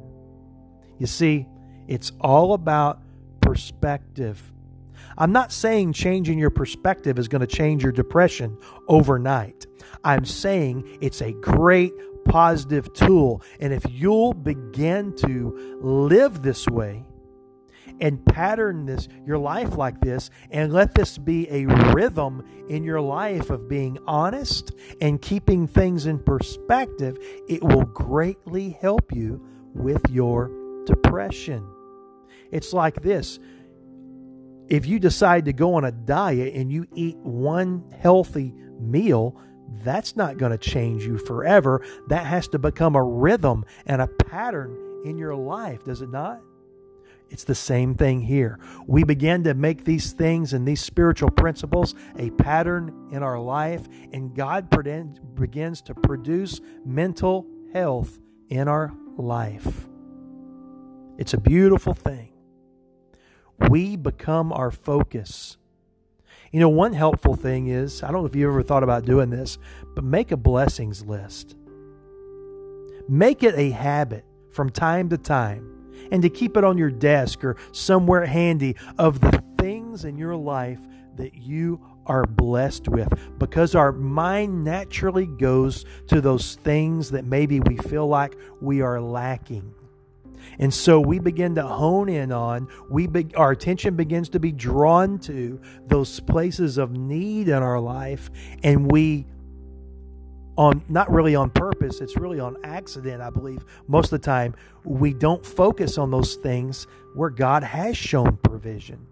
You 0.99 1.07
see, 1.07 1.47
it's 1.87 2.13
all 2.21 2.55
about 2.55 3.01
perspective. 3.41 4.52
I'm 5.18 5.33
not 5.33 5.53
saying 5.53 5.92
changing 5.92 6.38
your 6.38 6.51
perspective 6.51 7.18
is 7.18 7.29
going 7.29 7.40
to 7.40 7.46
change 7.46 7.83
your 7.83 7.92
depression 7.92 8.57
overnight. 8.88 9.66
I'm 10.05 10.25
saying 10.25 10.98
it's 11.01 11.20
a 11.20 11.33
great 11.33 11.92
positive 12.25 12.92
tool. 12.92 13.42
And 13.61 13.72
if 13.72 13.85
you'll 13.88 14.35
begin 14.35 15.14
to 15.16 15.79
live 15.81 16.42
this 16.42 16.66
way, 16.68 17.05
and 18.01 18.25
pattern 18.27 18.87
this 18.87 19.09
your 19.25 19.38
life 19.38 19.77
like 19.77 20.01
this 20.01 20.31
and 20.51 20.72
let 20.72 20.94
this 20.94 21.18
be 21.18 21.48
a 21.51 21.66
rhythm 21.92 22.44
in 22.68 22.83
your 22.83 23.01
life 23.01 23.51
of 23.51 23.68
being 23.68 23.98
honest 24.07 24.72
and 25.01 25.20
keeping 25.20 25.66
things 25.66 26.07
in 26.07 26.18
perspective 26.18 27.16
it 27.48 27.62
will 27.62 27.85
greatly 27.85 28.70
help 28.81 29.12
you 29.12 29.44
with 29.75 30.03
your 30.11 30.51
depression 30.85 31.66
it's 32.51 32.72
like 32.72 33.01
this 33.03 33.38
if 34.68 34.87
you 34.87 34.98
decide 34.98 35.44
to 35.46 35.53
go 35.53 35.75
on 35.75 35.85
a 35.85 35.92
diet 35.92 36.55
and 36.55 36.72
you 36.72 36.87
eat 36.94 37.16
one 37.18 37.85
healthy 38.01 38.55
meal, 38.81 39.37
that's 39.85 40.16
not 40.16 40.38
going 40.38 40.53
to 40.53 40.59
change 40.59 41.05
you 41.05 41.18
forever. 41.18 41.85
That 42.09 42.27
has 42.27 42.48
to 42.48 42.59
become 42.59 42.94
a 42.94 43.03
rhythm 43.03 43.64
and 43.87 44.03
a 44.03 44.07
pattern 44.07 45.03
in 45.05 45.18
your 45.18 45.35
life, 45.35 45.85
does 45.85 46.03
it 46.03 46.11
not? 46.11 46.40
It's 47.31 47.44
the 47.44 47.55
same 47.55 47.94
thing 47.94 48.20
here. 48.20 48.59
We 48.87 49.05
begin 49.05 49.44
to 49.44 49.55
make 49.55 49.85
these 49.85 50.12
things 50.12 50.53
and 50.53 50.68
these 50.68 50.83
spiritual 50.83 51.31
principles 51.31 51.94
a 52.18 52.29
pattern 52.31 53.09
in 53.11 53.22
our 53.22 53.40
life, 53.40 53.88
and 54.12 54.35
God 54.35 54.68
begins 55.35 55.81
to 55.83 55.94
produce 55.94 56.61
mental 56.85 57.46
health 57.72 58.18
in 58.51 58.68
our 58.68 58.92
life. 59.16 59.88
It's 61.16 61.33
a 61.33 61.40
beautiful 61.40 61.94
thing 61.94 62.32
we 63.68 63.96
become 63.96 64.53
our 64.53 64.70
focus. 64.70 65.57
You 66.51 66.61
know, 66.61 66.68
one 66.68 66.92
helpful 66.92 67.35
thing 67.35 67.68
is 67.68 68.03
I 68.03 68.11
don't 68.11 68.22
know 68.22 68.27
if 68.27 68.37
you 68.37 68.48
ever 68.48 68.62
thought 68.62 68.83
about 68.83 69.05
doing 69.05 69.31
this, 69.31 69.59
but 69.94 70.05
make 70.05 70.33
a 70.33 70.37
blessings 70.37 71.05
list. 71.05 71.57
Make 73.09 73.42
it 73.42 73.55
a 73.57 73.70
habit 73.70 74.25
from 74.53 74.70
time 74.70 75.09
to 75.11 75.18
time 75.18 75.72
and 76.11 76.22
to 76.22 76.29
keep 76.29 76.57
it 76.57 76.64
on 76.64 76.77
your 76.79 76.90
desk 76.90 77.42
or 77.44 77.57
somewhere 77.72 78.27
handy 78.27 78.77
of 78.98 79.20
the 79.20 79.42
things 79.59 80.05
in 80.05 80.18
your 80.18 80.37
life 80.37 80.81
that 81.16 81.35
you 81.35 81.81
are 82.07 82.25
blessed 82.25 82.88
with 82.88 83.09
because 83.38 83.75
our 83.75 83.92
mind 83.92 84.64
naturally 84.64 85.27
goes 85.27 85.85
to 86.09 86.20
those 86.20 86.57
things 86.57 87.11
that 87.11 87.25
maybe 87.25 87.61
we 87.61 87.77
feel 87.77 88.07
like 88.07 88.37
we 88.61 88.81
are 88.81 89.01
lacking. 89.01 89.72
And 90.59 90.73
so 90.73 91.01
we 91.01 91.19
begin 91.19 91.55
to 91.57 91.63
hone 91.63 92.09
in 92.09 92.33
on, 92.33 92.69
we 92.91 93.07
be, 93.07 93.35
our 93.35 93.51
attention 93.51 93.97
begins 93.97 94.29
to 94.31 94.41
be 94.41 94.53
drawn 94.53 95.19
to 95.21 95.61
those 95.87 96.21
places 96.21 96.79
of 96.79 96.93
need 96.93 97.49
in 97.49 97.63
our 97.63 97.81
life, 97.81 98.31
and 98.63 98.91
we 98.91 99.27
on 100.57 100.85
not 100.89 101.11
really 101.11 101.35
on 101.35 101.49
purpose, 101.51 102.01
it's 102.01 102.17
really 102.17 102.39
on 102.39 102.57
accident, 102.63 103.23
I 103.23 103.31
believe. 103.31 103.65
Most 103.89 104.13
of 104.13 104.21
the 104.21 104.27
time, 104.27 104.55
we 104.85 105.15
don't 105.15 105.45
focus 105.45 105.97
on 105.97 106.11
those 106.11 106.35
things 106.37 106.87
where 107.15 107.31
God 107.31 107.63
has 107.63 107.97
shown 107.97 108.37
provision. 108.37 109.07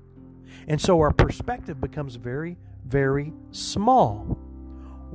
And 0.69 0.81
so 0.81 1.01
our 1.01 1.13
perspective 1.13 1.81
becomes 1.81 2.17
very, 2.17 2.59
very 2.87 3.33
small. 3.53 4.39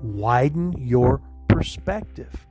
Widen 0.02 0.74
your 0.78 1.22
perspective. 1.48 2.48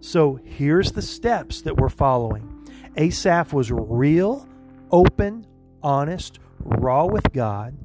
So 0.00 0.38
here's 0.44 0.92
the 0.92 1.02
steps 1.02 1.62
that 1.62 1.76
we're 1.76 1.88
following. 1.88 2.57
Asaph 2.96 3.52
was 3.52 3.70
real, 3.70 4.48
open, 4.90 5.46
honest, 5.82 6.38
raw 6.58 7.06
with 7.06 7.32
God, 7.32 7.76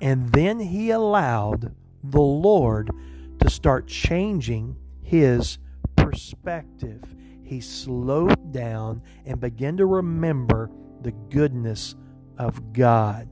and 0.00 0.30
then 0.32 0.60
he 0.60 0.90
allowed 0.90 1.74
the 2.02 2.20
Lord 2.20 2.90
to 3.40 3.50
start 3.50 3.86
changing 3.86 4.76
his 5.02 5.58
perspective. 5.96 7.02
He 7.42 7.60
slowed 7.60 8.52
down 8.52 9.02
and 9.26 9.40
began 9.40 9.76
to 9.78 9.86
remember 9.86 10.70
the 11.02 11.12
goodness 11.12 11.94
of 12.38 12.72
God. 12.72 13.28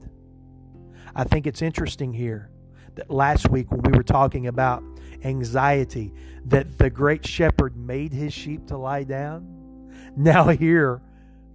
I 1.15 1.23
think 1.23 1.47
it's 1.47 1.61
interesting 1.61 2.13
here 2.13 2.51
that 2.95 3.09
last 3.09 3.49
week 3.49 3.71
when 3.71 3.81
we 3.81 3.97
were 3.97 4.03
talking 4.03 4.47
about 4.47 4.83
anxiety, 5.23 6.13
that 6.45 6.77
the 6.77 6.89
great 6.89 7.25
shepherd 7.25 7.75
made 7.77 8.13
his 8.13 8.33
sheep 8.33 8.67
to 8.67 8.77
lie 8.77 9.03
down. 9.03 9.55
Now, 10.15 10.47
here 10.47 11.01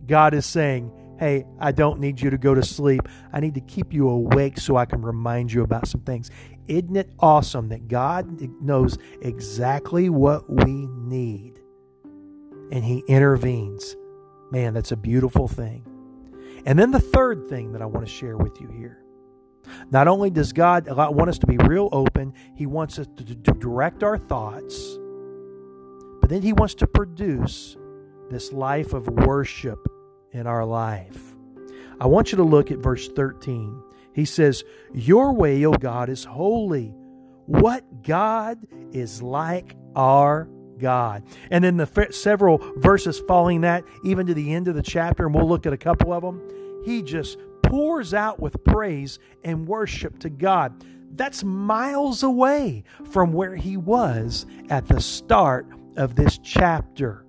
God 0.07 0.35
is 0.35 0.47
saying, 0.47 0.93
hey, 1.19 1.47
I 1.59 1.73
don't 1.73 2.01
need 2.01 2.21
you 2.21 2.31
to 2.31 2.39
go 2.39 2.55
to 2.55 2.63
sleep. 2.63 3.03
I 3.33 3.41
need 3.41 3.55
to 3.55 3.61
keep 3.61 3.93
you 3.93 4.09
awake 4.09 4.59
so 4.59 4.77
I 4.77 4.85
can 4.85 5.03
remind 5.03 5.53
you 5.53 5.63
about 5.63 5.87
some 5.87 6.01
things. 6.01 6.31
Isn't 6.67 6.97
it 6.97 7.11
awesome 7.19 7.69
that 7.69 7.89
God 7.89 8.41
knows 8.61 8.99
exactly 9.21 10.09
what 10.09 10.49
we 10.49 10.87
need 10.87 11.61
and 12.73 12.85
He 12.85 13.05
intervenes? 13.07 13.97
Man, 14.51 14.75
that's 14.75 14.93
a 14.93 14.97
beautiful 14.97 15.49
thing. 15.49 15.87
And 16.67 16.79
then 16.79 16.91
the 16.91 17.01
third 17.01 17.49
thing 17.49 17.73
that 17.73 17.83
I 17.83 17.87
want 17.87 18.07
to 18.07 18.13
share 18.13 18.37
with 18.37 18.61
you 18.61 18.69
here. 18.69 19.01
Not 19.91 20.09
only 20.09 20.31
does 20.31 20.53
God 20.53 20.89
want 20.89 21.29
us 21.29 21.39
to 21.39 21.47
be 21.47 21.57
real 21.59 21.89
open, 21.93 22.35
He 22.55 22.67
wants 22.67 22.99
us 22.99 23.07
to, 23.17 23.25
to 23.25 23.53
direct 23.53 24.03
our 24.03 24.19
thoughts, 24.19 24.99
but 26.21 26.31
then 26.31 26.43
He 26.43 26.53
wants 26.53 26.75
to 26.77 26.87
produce 26.87 27.77
this 28.31 28.53
life 28.53 28.93
of 28.95 29.07
worship 29.09 29.87
in 30.35 30.47
our 30.47 30.65
life. 30.65 31.35
I 32.01 32.07
want 32.07 32.33
you 32.33 32.37
to 32.37 32.45
look 32.45 32.71
at 32.71 32.79
verse 32.79 33.09
13. 33.09 33.83
He 34.13 34.25
says, 34.25 34.65
Your 34.93 35.33
way, 35.33 35.65
O 35.65 35.73
God, 35.73 36.09
is 36.09 36.25
holy. 36.25 36.95
What 37.47 38.03
God 38.03 38.67
is 38.93 39.23
like 39.23 39.77
our 39.95 40.49
God. 40.79 41.23
And 41.51 41.65
then 41.65 41.77
the 41.77 42.09
several 42.11 42.59
verses 42.77 43.23
following 43.27 43.63
that, 43.63 43.85
even 44.03 44.27
to 44.27 44.35
the 44.35 44.53
end 44.53 44.69
of 44.69 44.75
the 44.75 44.83
chapter, 44.83 45.27
and 45.27 45.35
we'll 45.35 45.49
look 45.49 45.67
at 45.67 45.73
a 45.73 45.79
couple 45.79 46.13
of 46.13 46.23
them, 46.23 46.43
he 46.85 47.03
just 47.03 47.39
pours 47.63 48.13
out 48.13 48.41
with 48.41 48.63
praise 48.65 49.19
and 49.43 49.67
worship 49.67 50.19
to 50.21 50.31
God. 50.31 50.85
That's 51.13 51.45
miles 51.45 52.23
away 52.23 52.85
from 53.11 53.33
where 53.33 53.55
he 53.55 53.77
was 53.77 54.47
at 54.69 54.89
the 54.89 55.01
start 55.01 55.67
of 55.97 56.17
this 56.17 56.39
chapter. 56.39 57.25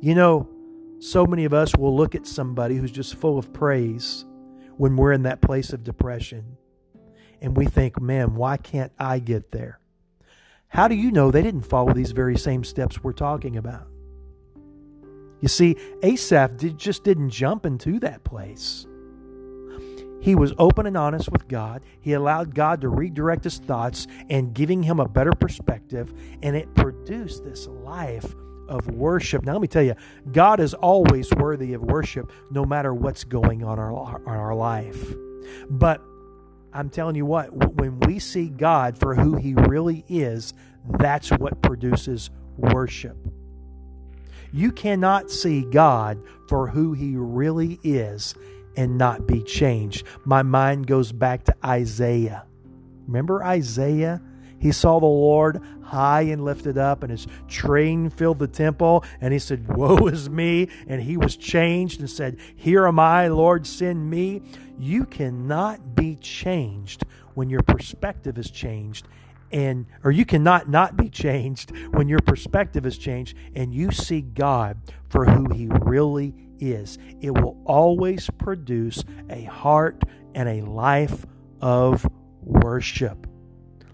You 0.00 0.14
know, 0.14 0.48
so 1.00 1.24
many 1.24 1.46
of 1.46 1.54
us 1.54 1.74
will 1.74 1.96
look 1.96 2.14
at 2.14 2.26
somebody 2.26 2.76
who's 2.76 2.92
just 2.92 3.14
full 3.14 3.38
of 3.38 3.52
praise 3.54 4.26
when 4.76 4.96
we're 4.96 5.12
in 5.12 5.22
that 5.22 5.40
place 5.40 5.72
of 5.72 5.82
depression. 5.82 6.58
And 7.40 7.56
we 7.56 7.64
think, 7.64 8.00
man, 8.00 8.34
why 8.34 8.58
can't 8.58 8.92
I 8.98 9.18
get 9.18 9.50
there? 9.50 9.80
How 10.68 10.88
do 10.88 10.94
you 10.94 11.10
know 11.10 11.30
they 11.30 11.42
didn't 11.42 11.62
follow 11.62 11.94
these 11.94 12.12
very 12.12 12.36
same 12.36 12.64
steps 12.64 13.02
we're 13.02 13.12
talking 13.12 13.56
about? 13.56 13.88
You 15.40 15.48
see, 15.48 15.76
Asaph 16.02 16.58
did, 16.58 16.76
just 16.76 17.02
didn't 17.02 17.30
jump 17.30 17.64
into 17.64 17.98
that 18.00 18.22
place. 18.22 18.86
He 20.20 20.34
was 20.34 20.52
open 20.58 20.86
and 20.86 20.98
honest 20.98 21.32
with 21.32 21.48
God. 21.48 21.82
He 21.98 22.12
allowed 22.12 22.54
God 22.54 22.82
to 22.82 22.90
redirect 22.90 23.44
his 23.44 23.58
thoughts 23.58 24.06
and 24.28 24.52
giving 24.52 24.82
him 24.82 25.00
a 25.00 25.08
better 25.08 25.32
perspective, 25.32 26.12
and 26.42 26.54
it 26.54 26.74
produced 26.74 27.42
this 27.42 27.66
life 27.66 28.34
of 28.70 28.88
worship. 28.88 29.44
Now, 29.44 29.52
let 29.52 29.60
me 29.60 29.68
tell 29.68 29.82
you, 29.82 29.94
God 30.32 30.60
is 30.60 30.72
always 30.72 31.30
worthy 31.32 31.74
of 31.74 31.82
worship 31.82 32.30
no 32.50 32.64
matter 32.64 32.94
what's 32.94 33.24
going 33.24 33.62
on 33.62 33.78
our, 33.78 33.92
on 33.92 34.22
our 34.26 34.54
life. 34.54 35.14
But 35.68 36.00
I'm 36.72 36.88
telling 36.88 37.16
you 37.16 37.26
what, 37.26 37.52
when 37.76 37.98
we 38.00 38.18
see 38.18 38.48
God 38.48 38.96
for 38.96 39.14
who 39.14 39.36
He 39.36 39.54
really 39.54 40.04
is, 40.08 40.54
that's 40.98 41.30
what 41.30 41.60
produces 41.60 42.30
worship. 42.56 43.16
You 44.52 44.72
cannot 44.72 45.30
see 45.30 45.64
God 45.70 46.22
for 46.48 46.68
who 46.68 46.92
He 46.92 47.16
really 47.16 47.78
is 47.82 48.34
and 48.76 48.96
not 48.96 49.26
be 49.26 49.42
changed. 49.42 50.06
My 50.24 50.42
mind 50.42 50.86
goes 50.86 51.12
back 51.12 51.44
to 51.44 51.56
Isaiah. 51.64 52.46
Remember 53.06 53.42
Isaiah? 53.42 54.22
He 54.60 54.72
saw 54.72 55.00
the 55.00 55.06
Lord 55.06 55.60
high 55.82 56.22
and 56.22 56.44
lifted 56.44 56.78
up, 56.78 57.02
and 57.02 57.10
his 57.10 57.26
train 57.48 58.10
filled 58.10 58.38
the 58.38 58.46
temple. 58.46 59.04
And 59.20 59.32
he 59.32 59.38
said, 59.38 59.74
Woe 59.74 60.06
is 60.06 60.30
me. 60.30 60.68
And 60.86 61.02
he 61.02 61.16
was 61.16 61.36
changed 61.36 62.00
and 62.00 62.08
said, 62.08 62.38
Here 62.54 62.86
am 62.86 63.00
I, 63.00 63.28
Lord, 63.28 63.66
send 63.66 64.08
me. 64.08 64.42
You 64.78 65.04
cannot 65.04 65.94
be 65.94 66.16
changed 66.16 67.04
when 67.34 67.50
your 67.50 67.62
perspective 67.62 68.38
is 68.38 68.50
changed 68.50 69.08
and 69.52 69.86
or 70.04 70.10
you 70.10 70.24
cannot 70.24 70.68
not 70.68 70.96
be 70.96 71.08
changed 71.08 71.72
when 71.90 72.08
your 72.08 72.20
perspective 72.20 72.86
is 72.86 72.96
changed 72.96 73.36
and 73.54 73.74
you 73.74 73.90
see 73.90 74.20
God 74.20 74.78
for 75.08 75.24
who 75.24 75.52
he 75.52 75.66
really 75.66 76.34
is. 76.58 76.98
It 77.20 77.30
will 77.30 77.60
always 77.64 78.30
produce 78.30 79.02
a 79.28 79.42
heart 79.44 80.02
and 80.34 80.48
a 80.48 80.62
life 80.62 81.26
of 81.60 82.06
worship. 82.42 83.26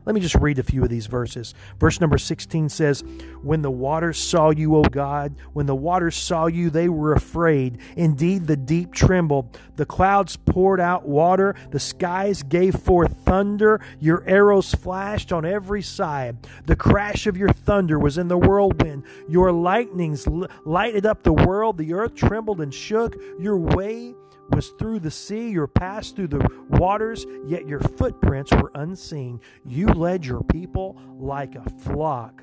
Let 0.06 0.14
me 0.14 0.20
just 0.20 0.36
read 0.36 0.60
a 0.60 0.62
few 0.62 0.84
of 0.84 0.88
these 0.88 1.06
verses. 1.06 1.52
Verse 1.80 2.00
number 2.00 2.16
16 2.16 2.68
says, 2.68 3.02
When 3.42 3.62
the 3.62 3.72
waters 3.72 4.18
saw 4.18 4.50
you, 4.50 4.76
O 4.76 4.84
God, 4.84 5.34
when 5.52 5.66
the 5.66 5.74
waters 5.74 6.14
saw 6.14 6.46
you, 6.46 6.70
they 6.70 6.88
were 6.88 7.12
afraid. 7.12 7.78
Indeed, 7.96 8.46
the 8.46 8.56
deep 8.56 8.94
trembled. 8.94 9.58
The 9.74 9.84
clouds 9.84 10.36
poured 10.36 10.78
out 10.78 11.08
water. 11.08 11.56
The 11.72 11.80
skies 11.80 12.44
gave 12.44 12.76
forth 12.76 13.16
thunder. 13.24 13.80
Your 13.98 14.22
arrows 14.28 14.72
flashed 14.72 15.32
on 15.32 15.44
every 15.44 15.82
side. 15.82 16.36
The 16.66 16.76
crash 16.76 17.26
of 17.26 17.36
your 17.36 17.52
thunder 17.52 17.98
was 17.98 18.16
in 18.16 18.28
the 18.28 18.38
whirlwind. 18.38 19.02
Your 19.28 19.50
lightnings 19.50 20.28
lighted 20.64 21.04
up 21.04 21.24
the 21.24 21.32
world. 21.32 21.78
The 21.78 21.94
earth 21.94 22.14
trembled 22.14 22.60
and 22.60 22.72
shook. 22.72 23.16
Your 23.40 23.58
way 23.58 24.14
was 24.50 24.68
through 24.78 25.00
the 25.00 25.10
sea, 25.10 25.50
your 25.50 25.66
path 25.66 26.14
through 26.14 26.28
the 26.28 26.48
waters, 26.68 27.26
yet 27.46 27.66
your 27.66 27.80
footprints 27.80 28.52
were 28.52 28.70
unseen. 28.74 29.40
You 29.64 29.88
led 29.88 30.24
your 30.24 30.42
people 30.44 31.00
like 31.18 31.54
a 31.54 31.68
flock 31.80 32.42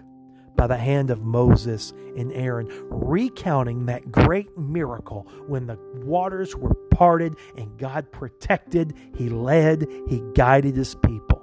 by 0.56 0.68
the 0.68 0.78
hand 0.78 1.10
of 1.10 1.22
Moses 1.22 1.92
and 2.16 2.32
Aaron, 2.34 2.68
recounting 2.90 3.88
that 3.88 4.12
great 4.12 4.56
miracle 4.58 5.28
when 5.48 5.66
the 5.66 5.78
waters 5.96 6.56
were 6.56 6.76
parted 6.92 7.36
and 7.58 7.78
God 7.78 8.12
protected, 8.12 8.94
He 9.18 9.30
led, 9.30 9.88
He 10.08 10.22
guided 10.36 10.76
His 10.76 10.96
people. 10.96 11.42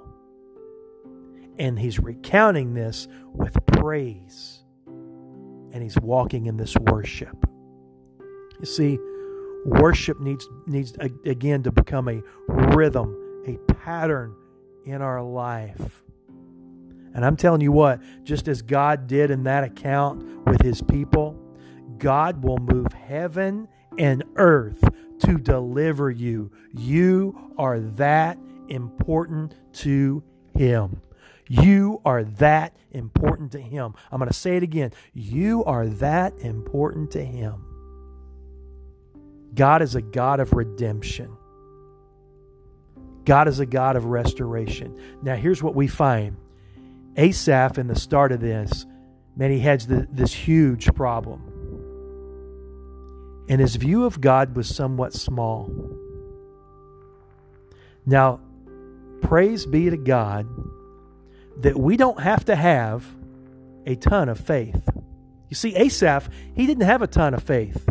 And 1.59 1.77
He's 1.77 1.99
recounting 1.99 2.73
this 2.73 3.07
with 3.33 3.57
praise, 3.67 4.63
and 4.87 5.83
He's 5.83 5.99
walking 5.99 6.45
in 6.45 6.57
this 6.57 6.75
worship. 6.77 7.45
You 8.59 8.65
see, 8.65 8.99
Worship 9.65 10.19
needs 10.19 10.47
needs 10.65 10.93
again 11.25 11.63
to 11.63 11.71
become 11.71 12.07
a 12.07 12.21
rhythm, 12.47 13.15
a 13.47 13.57
pattern 13.73 14.35
in 14.85 15.01
our 15.01 15.21
life. 15.21 16.03
And 17.13 17.25
I'm 17.25 17.35
telling 17.35 17.61
you 17.61 17.71
what, 17.71 17.99
just 18.23 18.47
as 18.47 18.61
God 18.61 19.07
did 19.07 19.31
in 19.31 19.43
that 19.43 19.63
account 19.63 20.23
with 20.47 20.61
his 20.61 20.81
people, 20.81 21.37
God 21.97 22.43
will 22.43 22.57
move 22.57 22.91
heaven 22.93 23.67
and 23.97 24.23
earth 24.35 24.83
to 25.19 25.37
deliver 25.37 26.09
you. 26.09 26.51
You 26.73 27.53
are 27.57 27.79
that 27.79 28.39
important 28.69 29.55
to 29.73 30.23
him. 30.55 31.01
You 31.47 32.01
are 32.05 32.23
that 32.23 32.75
important 32.91 33.51
to 33.51 33.61
him. 33.61 33.93
I'm 34.11 34.19
going 34.19 34.29
to 34.29 34.33
say 34.33 34.55
it 34.55 34.63
again. 34.63 34.93
You 35.13 35.63
are 35.65 35.85
that 35.87 36.39
important 36.39 37.11
to 37.11 37.23
him. 37.23 37.70
God 39.53 39.81
is 39.81 39.95
a 39.95 40.01
God 40.01 40.39
of 40.39 40.53
redemption. 40.53 41.35
God 43.25 43.47
is 43.47 43.59
a 43.59 43.65
God 43.65 43.95
of 43.95 44.05
restoration. 44.05 44.99
Now, 45.21 45.35
here's 45.35 45.61
what 45.61 45.75
we 45.75 45.87
find 45.87 46.37
Asaph, 47.17 47.77
in 47.77 47.87
the 47.87 47.95
start 47.95 48.31
of 48.31 48.39
this, 48.39 48.85
man, 49.35 49.51
he 49.51 49.59
the, 49.59 50.07
this 50.11 50.33
huge 50.33 50.93
problem. 50.93 51.47
And 53.49 53.59
his 53.59 53.75
view 53.75 54.05
of 54.05 54.21
God 54.21 54.55
was 54.55 54.73
somewhat 54.73 55.13
small. 55.13 55.69
Now, 58.05 58.39
praise 59.21 59.65
be 59.65 59.89
to 59.89 59.97
God 59.97 60.47
that 61.57 61.77
we 61.77 61.97
don't 61.97 62.19
have 62.19 62.45
to 62.45 62.55
have 62.55 63.05
a 63.85 63.95
ton 63.95 64.29
of 64.29 64.39
faith. 64.39 64.81
You 65.49 65.55
see, 65.55 65.75
Asaph, 65.75 66.29
he 66.55 66.65
didn't 66.65 66.85
have 66.85 67.01
a 67.01 67.07
ton 67.07 67.33
of 67.33 67.43
faith. 67.43 67.87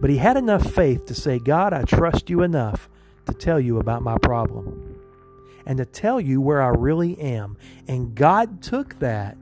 But 0.00 0.10
he 0.10 0.16
had 0.16 0.36
enough 0.36 0.72
faith 0.72 1.06
to 1.06 1.14
say, 1.14 1.38
God, 1.38 1.72
I 1.72 1.82
trust 1.82 2.30
you 2.30 2.42
enough 2.42 2.88
to 3.26 3.34
tell 3.34 3.60
you 3.60 3.78
about 3.78 4.02
my 4.02 4.16
problem 4.18 4.98
and 5.66 5.76
to 5.78 5.84
tell 5.84 6.20
you 6.20 6.40
where 6.40 6.62
I 6.62 6.68
really 6.68 7.18
am. 7.20 7.58
And 7.86 8.14
God 8.14 8.62
took 8.62 8.98
that 9.00 9.36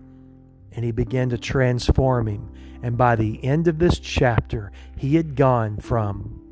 and 0.73 0.85
he 0.85 0.90
began 0.90 1.31
to 1.31 1.38
transform 1.38 2.27
him. 2.27 2.53
And 2.83 2.97
by 2.97 3.16
the 3.16 3.42
end 3.44 3.68
of 3.68 3.79
this 3.79 3.99
chapter, 3.99 4.73
he 4.97 5.14
had 5.16 5.37
gone 5.37 5.79
from 5.79 6.42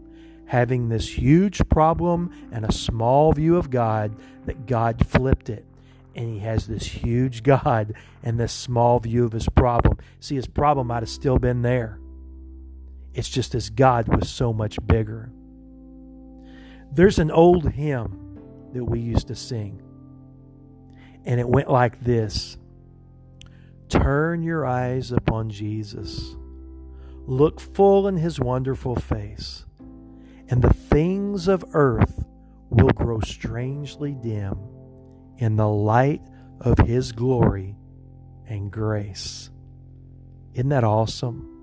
having 0.47 0.89
this 0.89 1.19
huge 1.19 1.69
problem 1.69 2.33
and 2.53 2.65
a 2.65 2.73
small 2.73 3.33
view 3.33 3.57
of 3.57 3.71
God 3.71 4.17
that 4.45 4.67
God 4.67 5.05
flipped 5.05 5.51
it. 5.51 5.65
And 6.15 6.33
he 6.33 6.39
has 6.41 6.67
this 6.67 6.87
huge 6.87 7.43
God 7.43 7.95
and 8.23 8.39
this 8.39 8.53
small 8.53 9.01
view 9.01 9.25
of 9.25 9.33
his 9.33 9.49
problem. 9.49 9.99
See, 10.21 10.37
his 10.37 10.47
problem 10.47 10.87
might 10.87 11.03
have 11.03 11.11
still 11.11 11.39
been 11.39 11.63
there 11.63 11.99
it's 13.17 13.31
just 13.31 13.55
as 13.55 13.71
God 13.71 14.09
was 14.09 14.29
so 14.29 14.53
much 14.53 14.79
bigger. 14.87 15.33
There's 16.93 17.19
an 17.19 17.31
old 17.31 17.73
hymn 17.73 18.39
that 18.75 18.85
we 18.85 19.01
used 19.01 19.29
to 19.29 19.35
sing, 19.35 19.83
and 21.25 21.41
it 21.41 21.49
went 21.49 21.71
like 21.71 22.01
this 22.01 22.59
Turn 23.89 24.43
your 24.43 24.67
eyes 24.67 25.13
upon 25.13 25.51
Jesus. 25.51 26.37
look 27.27 27.61
full 27.61 28.07
in 28.07 28.17
his 28.17 28.39
wonderful 28.39 28.97
face, 28.97 29.65
and 30.49 30.63
the 30.63 30.75
things 30.75 31.49
of 31.49 31.65
earth 31.73 32.25
will 32.71 32.91
grow 32.91 33.21
strangely 33.21 34.15
dim 34.15 34.59
in 35.39 35.57
the 35.57 35.69
light 35.69 36.23
of 36.61 36.79
his 36.79 37.13
glory 37.13 37.77
and 38.47 38.71
grace. 38.71 39.51
Isn't 40.55 40.69
that 40.69 40.85
awesome? 40.85 41.56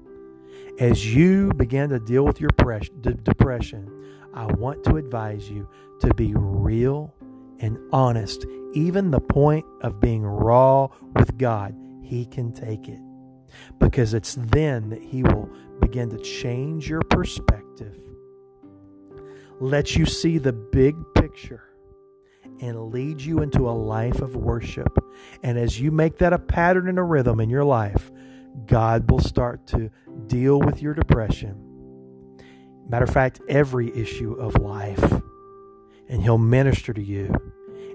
As 0.80 1.14
you 1.14 1.54
begin 1.54 1.92
to 1.92 2.00
deal 2.00 2.26
with 2.26 2.42
your 2.42 2.50
depression, 2.50 3.88
I 4.34 4.46
want 4.46 4.84
to 4.86 4.98
advise 4.98 5.48
you 5.48 5.70
to 6.00 6.12
be 6.16 6.34
real 6.36 7.14
and 7.60 7.78
honest, 7.94 8.46
even 8.74 9.12
the 9.12 9.22
point 9.22 9.66
of 9.82 10.00
being 10.00 10.24
raw 10.24 10.88
with 11.16 11.38
God. 11.38 11.76
He 12.02 12.26
can 12.26 12.52
take 12.52 12.90
it 12.90 13.00
because 13.78 14.16
it's 14.16 14.36
then 14.36 14.90
that 14.90 15.02
He 15.02 15.22
will 15.22 15.48
begin 15.80 16.10
to 16.10 16.18
change 16.18 16.90
your 16.90 17.02
perspective, 17.02 17.96
let 19.60 19.96
you 19.96 20.08
see 20.08 20.40
the 20.40 20.54
big 20.54 20.96
picture, 21.14 21.70
and 22.62 22.92
lead 22.92 23.22
you 23.22 23.44
into 23.44 23.70
a 23.70 23.72
life 23.72 24.22
of 24.22 24.36
worship. 24.36 24.98
And 25.44 25.58
as 25.60 25.80
you 25.80 25.92
make 25.92 26.18
that 26.18 26.34
a 26.34 26.40
pattern 26.40 26.90
and 26.90 26.98
a 26.98 27.04
rhythm 27.04 27.40
in 27.40 27.52
your 27.52 27.64
life, 27.64 28.12
God 28.66 29.10
will 29.10 29.20
start 29.20 29.68
to 29.68 29.90
deal 30.28 30.60
with 30.60 30.82
your 30.82 30.94
depression. 30.94 31.58
Matter 32.88 33.06
of 33.06 33.14
fact, 33.14 33.42
every 33.48 33.96
issue 33.96 34.34
of 34.34 34.56
life. 34.62 35.22
And 36.10 36.22
He'll 36.22 36.38
minister 36.38 36.94
to 36.94 37.02
you. 37.02 37.34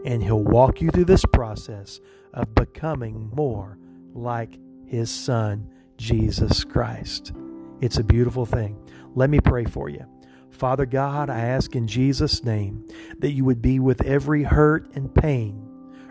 And 0.04 0.22
He'll 0.22 0.42
walk 0.42 0.81
you 0.81 0.90
through 0.90 1.04
this 1.04 1.24
process 1.24 2.00
of 2.33 2.54
becoming 2.54 3.31
more 3.35 3.78
like 4.14 4.59
His 4.87 5.11
Son, 5.11 5.70
Jesus 5.96 6.64
Christ. 6.64 7.33
It's 7.81 7.98
a 7.98 8.04
beautiful 8.04 8.46
thing. 8.46 8.78
Let 9.14 9.31
me 9.31 9.40
pray 9.40 9.64
for 9.64 9.88
you. 9.88 10.04
Father 10.50 10.87
God, 10.87 11.31
I 11.31 11.40
ask 11.40 11.76
in 11.76 11.87
Jesus' 11.87 12.42
name 12.42 12.87
that 13.18 13.33
you 13.33 13.44
would 13.44 13.62
be 13.62 13.78
with 13.78 14.02
every 14.04 14.42
hurt 14.42 14.90
and 14.94 15.14
pain 15.14 15.64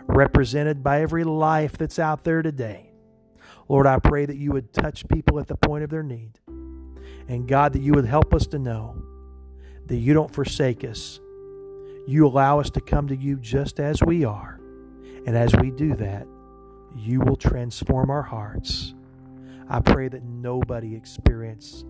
represented 0.06 0.82
by 0.82 1.02
every 1.02 1.24
life 1.24 1.76
that's 1.76 1.98
out 1.98 2.24
there 2.24 2.40
today. 2.42 2.87
Lord, 3.68 3.86
I 3.86 3.98
pray 3.98 4.26
that 4.26 4.36
you 4.36 4.52
would 4.52 4.72
touch 4.72 5.06
people 5.08 5.38
at 5.38 5.46
the 5.46 5.56
point 5.56 5.84
of 5.84 5.90
their 5.90 6.02
need. 6.02 6.38
And 7.28 7.46
God, 7.46 7.74
that 7.74 7.82
you 7.82 7.92
would 7.92 8.06
help 8.06 8.32
us 8.32 8.46
to 8.48 8.58
know 8.58 9.02
that 9.86 9.96
you 9.96 10.14
don't 10.14 10.32
forsake 10.32 10.84
us. 10.84 11.20
You 12.06 12.26
allow 12.26 12.60
us 12.60 12.70
to 12.70 12.80
come 12.80 13.08
to 13.08 13.16
you 13.16 13.36
just 13.36 13.78
as 13.80 14.02
we 14.02 14.24
are. 14.24 14.58
And 15.26 15.36
as 15.36 15.54
we 15.56 15.70
do 15.70 15.94
that, 15.96 16.26
you 16.96 17.20
will 17.20 17.36
transform 17.36 18.08
our 18.10 18.22
hearts. 18.22 18.94
I 19.68 19.80
pray 19.80 20.08
that 20.08 20.24
nobody 20.24 20.96
experience 20.96 21.84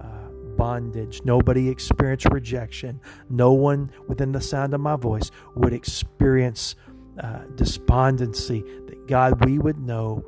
uh, 0.00 0.30
bondage, 0.56 1.20
nobody 1.24 1.68
experience 1.68 2.24
rejection, 2.30 3.00
no 3.28 3.52
one 3.52 3.90
within 4.08 4.32
the 4.32 4.40
sound 4.40 4.72
of 4.72 4.80
my 4.80 4.96
voice 4.96 5.30
would 5.54 5.74
experience 5.74 6.74
uh, 7.18 7.44
despondency. 7.54 8.62
That 8.86 9.06
God, 9.06 9.44
we 9.44 9.58
would 9.58 9.78
know 9.78 10.24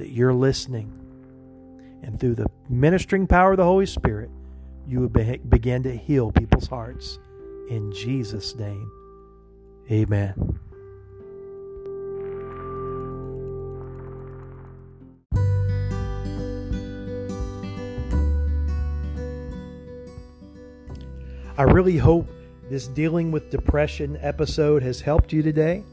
that 0.00 0.10
you're 0.10 0.32
listening. 0.32 0.90
And 2.02 2.18
through 2.18 2.34
the 2.34 2.46
ministering 2.70 3.26
power 3.26 3.52
of 3.52 3.58
the 3.58 3.64
Holy 3.64 3.84
Spirit, 3.84 4.30
you 4.86 5.00
would 5.00 5.12
be- 5.12 5.36
begin 5.48 5.82
to 5.82 5.94
heal 5.94 6.32
people's 6.32 6.66
hearts. 6.66 7.18
In 7.68 7.92
Jesus' 7.92 8.56
name, 8.56 8.90
amen. 9.90 10.58
I 21.58 21.64
really 21.64 21.98
hope 21.98 22.26
this 22.70 22.86
dealing 22.86 23.32
with 23.32 23.50
depression 23.50 24.16
episode 24.22 24.82
has 24.82 25.02
helped 25.02 25.30
you 25.30 25.42
today. 25.42 25.84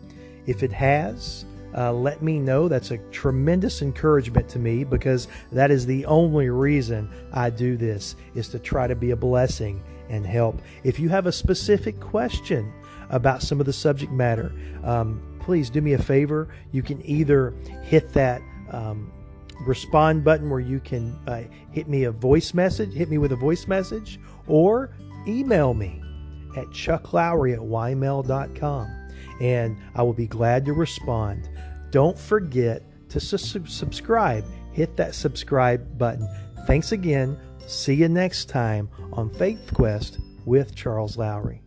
If 0.45 0.63
it 0.63 0.71
has, 0.71 1.43
uh, 1.75 1.91
let 1.91 2.21
me 2.21 2.39
know. 2.39 2.67
That's 2.67 2.91
a 2.91 2.97
tremendous 3.11 3.81
encouragement 3.81 4.47
to 4.49 4.59
me 4.59 4.83
because 4.83 5.27
that 5.51 5.71
is 5.71 5.85
the 5.85 6.05
only 6.05 6.49
reason 6.49 7.09
I 7.33 7.49
do 7.49 7.77
this 7.77 8.15
is 8.35 8.47
to 8.49 8.59
try 8.59 8.87
to 8.87 8.95
be 8.95 9.11
a 9.11 9.15
blessing 9.15 9.83
and 10.09 10.25
help. 10.25 10.61
If 10.83 10.99
you 10.99 11.09
have 11.09 11.25
a 11.25 11.31
specific 11.31 11.99
question 11.99 12.73
about 13.09 13.41
some 13.41 13.59
of 13.59 13.65
the 13.65 13.73
subject 13.73 14.11
matter, 14.11 14.53
um, 14.83 15.21
please 15.39 15.69
do 15.69 15.81
me 15.81 15.93
a 15.93 15.97
favor. 15.97 16.49
You 16.71 16.81
can 16.81 17.05
either 17.05 17.53
hit 17.83 18.13
that 18.13 18.41
um, 18.71 19.11
respond 19.65 20.23
button 20.23 20.49
where 20.49 20.59
you 20.59 20.79
can 20.79 21.17
uh, 21.27 21.43
hit 21.71 21.87
me 21.87 22.05
a 22.05 22.11
voice 22.11 22.53
message, 22.53 22.93
hit 22.93 23.09
me 23.09 23.17
with 23.17 23.31
a 23.31 23.37
voice 23.37 23.67
message, 23.67 24.19
or 24.47 24.91
email 25.27 25.73
me 25.73 26.01
at 26.55 26.65
chucklowry 26.67 27.53
at 27.53 27.59
ymail.com 27.59 28.97
and 29.39 29.77
I 29.95 30.03
will 30.03 30.13
be 30.13 30.27
glad 30.27 30.65
to 30.65 30.73
respond. 30.73 31.49
Don't 31.91 32.17
forget 32.17 32.83
to 33.09 33.19
su- 33.19 33.65
subscribe. 33.65 34.45
Hit 34.71 34.95
that 34.97 35.15
subscribe 35.15 35.97
button. 35.97 36.27
Thanks 36.65 36.91
again. 36.91 37.37
See 37.65 37.93
you 37.93 38.09
next 38.09 38.45
time 38.49 38.89
on 39.13 39.29
Faith 39.29 39.71
Quest 39.73 40.19
with 40.45 40.75
Charles 40.75 41.17
Lowry. 41.17 41.61